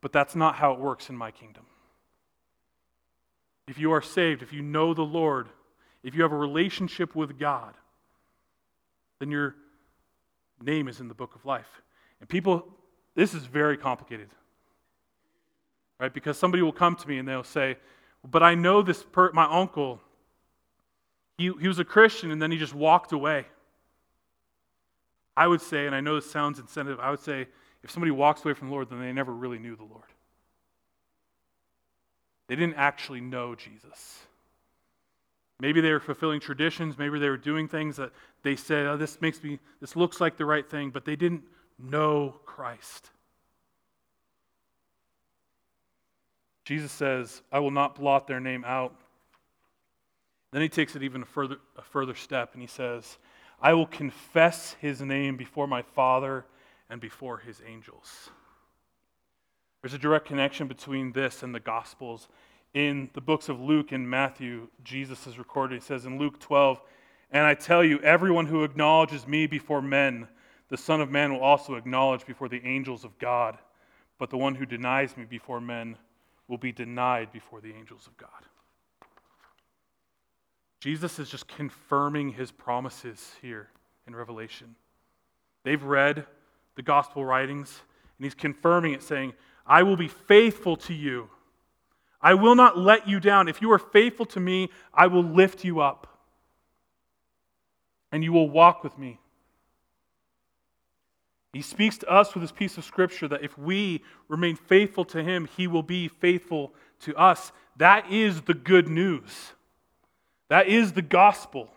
but 0.01 0.11
that's 0.11 0.35
not 0.35 0.55
how 0.55 0.73
it 0.73 0.79
works 0.79 1.09
in 1.09 1.17
my 1.17 1.31
kingdom. 1.31 1.65
If 3.67 3.77
you 3.77 3.91
are 3.91 4.01
saved, 4.01 4.41
if 4.41 4.53
you 4.53 4.61
know 4.61 4.93
the 4.93 5.03
Lord, 5.03 5.49
if 6.03 6.15
you 6.15 6.23
have 6.23 6.31
a 6.31 6.37
relationship 6.37 7.15
with 7.15 7.39
God, 7.39 7.73
then 9.19 9.31
your 9.31 9.55
name 10.61 10.87
is 10.87 10.99
in 10.99 11.07
the 11.07 11.13
book 11.13 11.35
of 11.35 11.45
life. 11.45 11.81
And 12.19 12.27
people, 12.27 12.65
this 13.15 13.33
is 13.33 13.45
very 13.45 13.77
complicated. 13.77 14.29
Right? 15.99 16.13
Because 16.13 16.37
somebody 16.37 16.63
will 16.63 16.73
come 16.73 16.95
to 16.95 17.07
me 17.07 17.17
and 17.17 17.27
they'll 17.27 17.43
say, 17.43 17.77
But 18.29 18.43
I 18.43 18.55
know 18.55 18.81
this, 18.81 19.03
per- 19.03 19.31
my 19.31 19.45
uncle, 19.45 20.01
he, 21.37 21.51
he 21.59 21.67
was 21.67 21.79
a 21.79 21.85
Christian 21.85 22.31
and 22.31 22.41
then 22.41 22.51
he 22.51 22.57
just 22.57 22.73
walked 22.73 23.11
away. 23.11 23.45
I 25.35 25.47
would 25.47 25.61
say, 25.61 25.87
and 25.87 25.95
I 25.95 26.01
know 26.01 26.15
this 26.15 26.29
sounds 26.29 26.59
insensitive, 26.59 26.99
I 26.99 27.09
would 27.09 27.19
say 27.19 27.47
if 27.83 27.91
somebody 27.91 28.11
walks 28.11 28.45
away 28.45 28.53
from 28.53 28.69
the 28.69 28.73
Lord, 28.73 28.89
then 28.89 28.99
they 28.99 29.11
never 29.11 29.33
really 29.33 29.59
knew 29.59 29.75
the 29.75 29.83
Lord. 29.83 30.03
They 32.47 32.55
didn't 32.55 32.75
actually 32.75 33.21
know 33.21 33.55
Jesus. 33.55 34.19
Maybe 35.59 35.81
they 35.81 35.91
were 35.91 35.99
fulfilling 35.99 36.39
traditions, 36.39 36.97
maybe 36.97 37.19
they 37.19 37.29
were 37.29 37.37
doing 37.37 37.67
things 37.67 37.97
that 37.97 38.11
they 38.41 38.55
said, 38.55 38.85
oh, 38.85 38.97
this 38.97 39.21
makes 39.21 39.41
me, 39.43 39.59
this 39.79 39.95
looks 39.95 40.19
like 40.19 40.37
the 40.37 40.45
right 40.45 40.69
thing, 40.69 40.89
but 40.89 41.05
they 41.05 41.15
didn't 41.15 41.43
know 41.79 42.35
Christ. 42.45 43.09
Jesus 46.65 46.91
says, 46.91 47.41
I 47.51 47.59
will 47.59 47.71
not 47.71 47.95
blot 47.95 48.27
their 48.27 48.39
name 48.39 48.63
out. 48.65 48.95
Then 50.51 50.61
he 50.61 50.69
takes 50.69 50.95
it 50.95 51.03
even 51.03 51.23
a 51.23 51.25
further, 51.25 51.57
a 51.77 51.81
further 51.81 52.15
step 52.15 52.53
and 52.53 52.61
he 52.61 52.67
says, 52.67 53.17
I 53.63 53.73
will 53.73 53.85
confess 53.85 54.75
his 54.81 54.99
name 54.99 55.37
before 55.37 55.67
my 55.67 55.83
Father 55.83 56.43
and 56.89 56.99
before 56.99 57.37
his 57.37 57.61
angels. 57.65 58.29
There's 59.81 59.93
a 59.93 59.97
direct 59.97 60.25
connection 60.27 60.67
between 60.67 61.13
this 61.13 61.43
and 61.43 61.55
the 61.55 61.61
Gospels. 61.61 62.27
In 62.73 63.09
the 63.13 63.21
books 63.21 63.47
of 63.47 63.61
Luke 63.61 63.93
and 63.93 64.09
Matthew, 64.09 64.67
Jesus 64.83 65.27
is 65.27 65.37
recorded. 65.37 65.75
He 65.75 65.85
says 65.85 66.05
in 66.05 66.19
Luke 66.19 66.41
12, 66.41 66.81
And 67.31 67.45
I 67.45 67.53
tell 67.53 67.85
you, 67.85 67.99
everyone 67.99 68.47
who 68.47 68.65
acknowledges 68.65 69.25
me 69.25 69.47
before 69.47 69.81
men, 69.81 70.27
the 70.67 70.77
Son 70.77 70.99
of 70.99 71.09
Man 71.09 71.31
will 71.31 71.41
also 71.41 71.75
acknowledge 71.75 72.25
before 72.25 72.49
the 72.49 72.65
angels 72.65 73.05
of 73.05 73.17
God. 73.17 73.57
But 74.19 74.29
the 74.29 74.37
one 74.37 74.55
who 74.55 74.65
denies 74.65 75.15
me 75.15 75.23
before 75.23 75.61
men 75.61 75.97
will 76.49 76.57
be 76.57 76.73
denied 76.73 77.31
before 77.31 77.61
the 77.61 77.73
angels 77.73 78.07
of 78.07 78.17
God. 78.17 78.29
Jesus 80.83 81.17
is 81.17 81.29
just 81.29 81.47
confirming 81.47 82.33
his 82.33 82.51
promises 82.51 83.31
here 83.41 83.69
in 84.05 84.13
Revelation. 84.13 84.75
They've 85.63 85.81
read 85.81 86.25
the 86.75 86.81
gospel 86.81 87.23
writings, 87.23 87.79
and 88.17 88.25
he's 88.25 88.33
confirming 88.33 88.91
it, 88.91 89.01
saying, 89.01 89.31
I 89.65 89.83
will 89.83 89.95
be 89.95 90.09
faithful 90.09 90.75
to 90.75 90.93
you. 90.93 91.29
I 92.21 92.33
will 92.33 92.55
not 92.55 92.77
let 92.77 93.07
you 93.07 93.21
down. 93.21 93.47
If 93.47 93.61
you 93.61 93.71
are 93.71 93.79
faithful 93.79 94.25
to 94.25 94.41
me, 94.41 94.71
I 94.93 95.07
will 95.07 95.23
lift 95.23 95.63
you 95.63 95.79
up, 95.79 96.19
and 98.11 98.21
you 98.21 98.33
will 98.33 98.49
walk 98.49 98.83
with 98.83 98.97
me. 98.97 99.21
He 101.53 101.61
speaks 101.61 101.97
to 101.99 102.09
us 102.09 102.33
with 102.33 102.43
this 102.43 102.51
piece 102.51 102.77
of 102.77 102.83
scripture 102.83 103.29
that 103.29 103.41
if 103.41 103.57
we 103.57 104.03
remain 104.27 104.57
faithful 104.57 105.05
to 105.05 105.23
him, 105.23 105.47
he 105.55 105.65
will 105.65 105.81
be 105.81 106.09
faithful 106.09 106.73
to 107.03 107.15
us. 107.15 107.53
That 107.77 108.11
is 108.11 108.41
the 108.41 108.53
good 108.53 108.89
news. 108.89 109.53
That 110.53 110.67
is 110.67 110.93
the 110.93 111.01
gospel. 111.01 111.67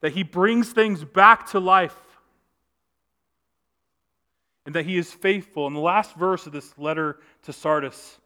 That 0.00 0.14
he 0.14 0.24
brings 0.24 0.72
things 0.72 1.04
back 1.04 1.50
to 1.50 1.60
life. 1.60 1.94
And 4.66 4.74
that 4.74 4.84
he 4.84 4.98
is 4.98 5.12
faithful. 5.12 5.68
In 5.68 5.74
the 5.74 5.80
last 5.80 6.16
verse 6.16 6.44
of 6.44 6.52
this 6.52 6.76
letter 6.76 7.20
to 7.44 7.52
Sardis, 7.52 8.18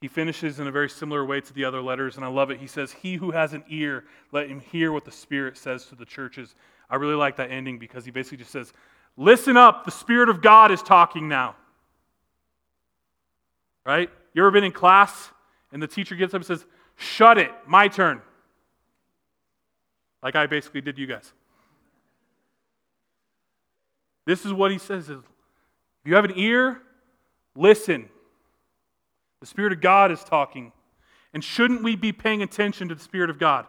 he 0.00 0.08
finishes 0.08 0.58
in 0.58 0.66
a 0.66 0.72
very 0.72 0.90
similar 0.90 1.24
way 1.24 1.40
to 1.40 1.52
the 1.52 1.64
other 1.64 1.80
letters, 1.80 2.16
and 2.16 2.24
I 2.24 2.28
love 2.28 2.50
it. 2.50 2.58
He 2.58 2.66
says, 2.66 2.90
He 2.90 3.14
who 3.14 3.30
has 3.30 3.52
an 3.52 3.62
ear, 3.68 4.02
let 4.32 4.48
him 4.48 4.58
hear 4.58 4.90
what 4.90 5.04
the 5.04 5.12
Spirit 5.12 5.56
says 5.56 5.86
to 5.86 5.94
the 5.94 6.04
churches. 6.04 6.56
I 6.90 6.96
really 6.96 7.14
like 7.14 7.36
that 7.36 7.52
ending 7.52 7.78
because 7.78 8.04
he 8.04 8.10
basically 8.10 8.38
just 8.38 8.50
says, 8.50 8.72
Listen 9.16 9.56
up, 9.56 9.84
the 9.84 9.92
Spirit 9.92 10.28
of 10.28 10.42
God 10.42 10.72
is 10.72 10.82
talking 10.82 11.28
now. 11.28 11.54
Right? 13.86 14.10
You 14.34 14.42
ever 14.42 14.50
been 14.50 14.64
in 14.64 14.72
class 14.72 15.30
and 15.70 15.80
the 15.80 15.86
teacher 15.86 16.16
gets 16.16 16.34
up 16.34 16.40
and 16.40 16.46
says, 16.46 16.66
Shut 16.96 17.38
it, 17.38 17.52
my 17.68 17.86
turn. 17.86 18.22
Like 20.22 20.36
I 20.36 20.46
basically 20.46 20.80
did 20.80 20.98
you 20.98 21.06
guys. 21.06 21.32
This 24.24 24.44
is 24.46 24.52
what 24.52 24.70
he 24.70 24.78
says 24.78 25.10
if 25.10 25.18
you 26.04 26.14
have 26.14 26.24
an 26.24 26.32
ear, 26.36 26.80
listen. 27.56 28.08
The 29.40 29.46
Spirit 29.46 29.72
of 29.72 29.80
God 29.80 30.12
is 30.12 30.22
talking. 30.22 30.72
And 31.34 31.42
shouldn't 31.42 31.82
we 31.82 31.96
be 31.96 32.12
paying 32.12 32.42
attention 32.42 32.88
to 32.88 32.94
the 32.94 33.02
Spirit 33.02 33.30
of 33.30 33.38
God? 33.38 33.66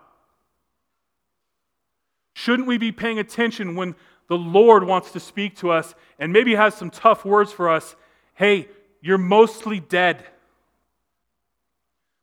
Shouldn't 2.36 2.68
we 2.68 2.78
be 2.78 2.92
paying 2.92 3.20
attention 3.20 3.76
when 3.76 3.96
the 4.28 4.38
Lord 4.38 4.84
wants 4.84 5.12
to 5.12 5.20
speak 5.20 5.56
to 5.58 5.72
us 5.72 5.96
and 6.20 6.34
maybe 6.34 6.56
has 6.56 6.76
some 6.76 6.90
tough 6.90 7.26
words 7.26 7.52
for 7.52 7.70
us, 7.70 7.96
hey, 8.36 8.68
you're 9.02 9.18
mostly 9.18 9.80
dead, 9.80 10.24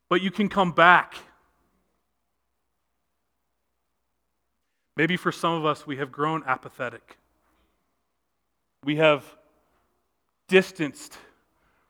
but 0.09 0.21
you 0.21 0.31
can 0.31 0.49
come 0.49 0.71
back. 0.71 1.15
Maybe 4.97 5.17
for 5.17 5.31
some 5.31 5.53
of 5.53 5.65
us, 5.65 5.87
we 5.87 5.97
have 5.97 6.11
grown 6.11 6.43
apathetic. 6.45 7.17
We 8.83 8.97
have 8.97 9.23
distanced 10.47 11.17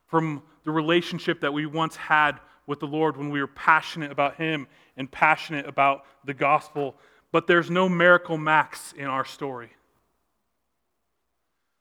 from 0.08 0.44
the 0.64 0.72
relationship 0.72 1.42
that 1.42 1.54
we 1.54 1.66
once 1.66 1.96
had 1.96 2.40
with 2.68 2.80
the 2.80 2.88
Lord 2.88 3.18
when 3.18 3.30
we 3.30 3.40
were 3.40 3.48
passionate 3.48 4.12
about 4.12 4.36
Him 4.36 4.68
and 4.98 5.10
passionate 5.10 5.68
about 5.68 6.06
the 6.26 6.34
gospel. 6.34 6.96
But 7.32 7.48
there's 7.48 7.72
no 7.72 7.90
miracle 7.90 8.38
max 8.38 8.94
in 8.94 9.06
our 9.06 9.26
story. 9.26 9.70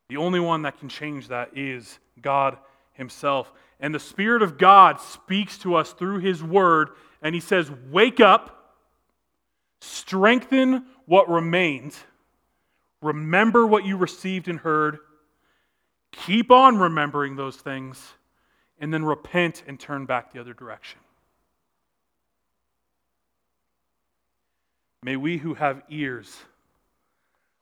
The 0.09 0.17
only 0.17 0.41
one 0.41 0.63
that 0.63 0.79
can 0.79 0.89
change 0.89 1.29
that 1.29 1.57
is 1.57 1.99
God 2.21 2.57
Himself. 2.95 3.53
And 3.79 3.95
the 3.95 4.01
Spirit 4.01 4.43
of 4.43 4.59
God 4.59 5.01
speaks 5.01 5.59
to 5.59 5.75
us 5.75 5.93
through 5.93 6.19
His 6.19 6.43
Word, 6.43 6.91
and 7.23 7.35
He 7.35 7.41
says, 7.41 7.71
Wake 7.91 8.21
up, 8.21 8.77
strengthen 9.81 10.87
what 11.11 11.29
remains, 11.29 11.99
remember 13.03 13.67
what 13.67 13.85
you 13.85 13.97
received 13.97 14.47
and 14.47 14.61
heard, 14.61 14.99
keep 16.13 16.53
on 16.53 16.79
remembering 16.79 17.35
those 17.35 17.57
things, 17.57 18.13
and 18.79 18.95
then 18.95 19.05
repent 19.05 19.65
and 19.67 19.81
turn 19.81 20.07
back 20.07 20.33
the 20.33 20.39
other 20.39 20.55
direction. 20.55 21.01
May 25.03 25.17
we 25.17 25.37
who 25.37 25.55
have 25.55 25.83
ears 25.91 26.45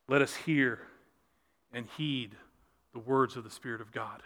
let 0.08 0.20
us 0.20 0.34
hear 0.34 0.80
and 1.72 1.86
heed 1.96 2.32
the 2.92 2.98
words 2.98 3.34
of 3.34 3.44
the 3.44 3.50
Spirit 3.50 3.80
of 3.80 3.90
God. 3.92 4.22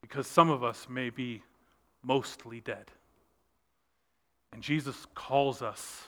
Because 0.00 0.26
some 0.26 0.48
of 0.48 0.64
us 0.64 0.86
may 0.88 1.10
be 1.10 1.42
mostly 2.02 2.60
dead. 2.60 2.90
And 4.54 4.62
Jesus 4.62 5.06
calls 5.14 5.60
us 5.60 6.04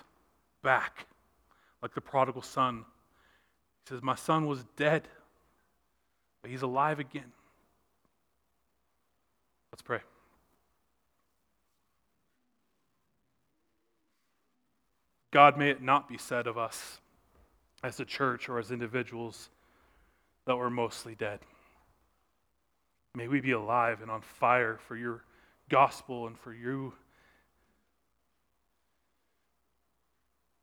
back, 0.62 1.06
like 1.82 1.94
the 1.94 2.00
prodigal 2.00 2.42
son. 2.42 2.84
He 3.84 3.94
says, 3.94 4.02
My 4.02 4.14
son 4.14 4.46
was 4.46 4.64
dead, 4.76 5.08
but 6.42 6.50
he's 6.50 6.62
alive 6.62 6.98
again. 6.98 7.32
Let's 9.72 9.82
pray. 9.82 10.00
God, 15.30 15.58
may 15.58 15.70
it 15.70 15.82
not 15.82 16.08
be 16.08 16.16
said 16.16 16.46
of 16.46 16.56
us 16.56 17.00
as 17.84 18.00
a 18.00 18.04
church 18.04 18.48
or 18.48 18.58
as 18.58 18.70
individuals 18.70 19.50
that 20.46 20.56
we're 20.56 20.70
mostly 20.70 21.14
dead. 21.14 21.40
May 23.14 23.28
we 23.28 23.40
be 23.40 23.52
alive 23.52 24.00
and 24.00 24.10
on 24.10 24.22
fire 24.22 24.78
for 24.86 24.96
your 24.96 25.22
gospel 25.68 26.26
and 26.26 26.38
for 26.38 26.54
you. 26.54 26.94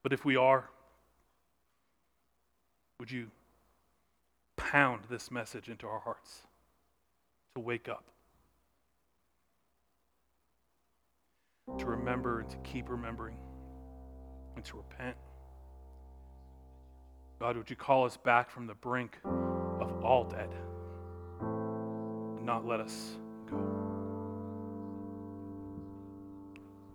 But 0.06 0.14
if 0.14 0.24
we 0.24 0.36
are, 0.36 0.70
would 3.00 3.10
you 3.10 3.32
pound 4.56 5.06
this 5.10 5.32
message 5.32 5.68
into 5.68 5.88
our 5.88 5.98
hearts 5.98 6.42
to 7.56 7.62
wake 7.62 7.90
up, 7.90 8.04
to 11.80 11.86
remember 11.88 12.42
and 12.42 12.50
to 12.52 12.58
keep 12.58 12.88
remembering, 12.88 13.38
and 14.56 14.64
to 14.66 14.78
repent? 14.78 15.18
God, 17.40 17.58
would 17.58 17.72
you 17.72 17.76
call 17.76 18.06
us 18.06 18.16
back 18.16 18.52
from 18.52 18.68
the 18.68 18.76
brink 18.76 19.18
of 19.26 20.04
all 20.04 20.26
dead 20.26 20.50
and 21.42 22.46
not 22.46 22.64
let 22.64 22.80
us 22.80 23.16
go? 23.50 23.58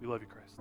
We 0.00 0.06
love 0.06 0.20
you, 0.20 0.28
Christ. 0.28 0.60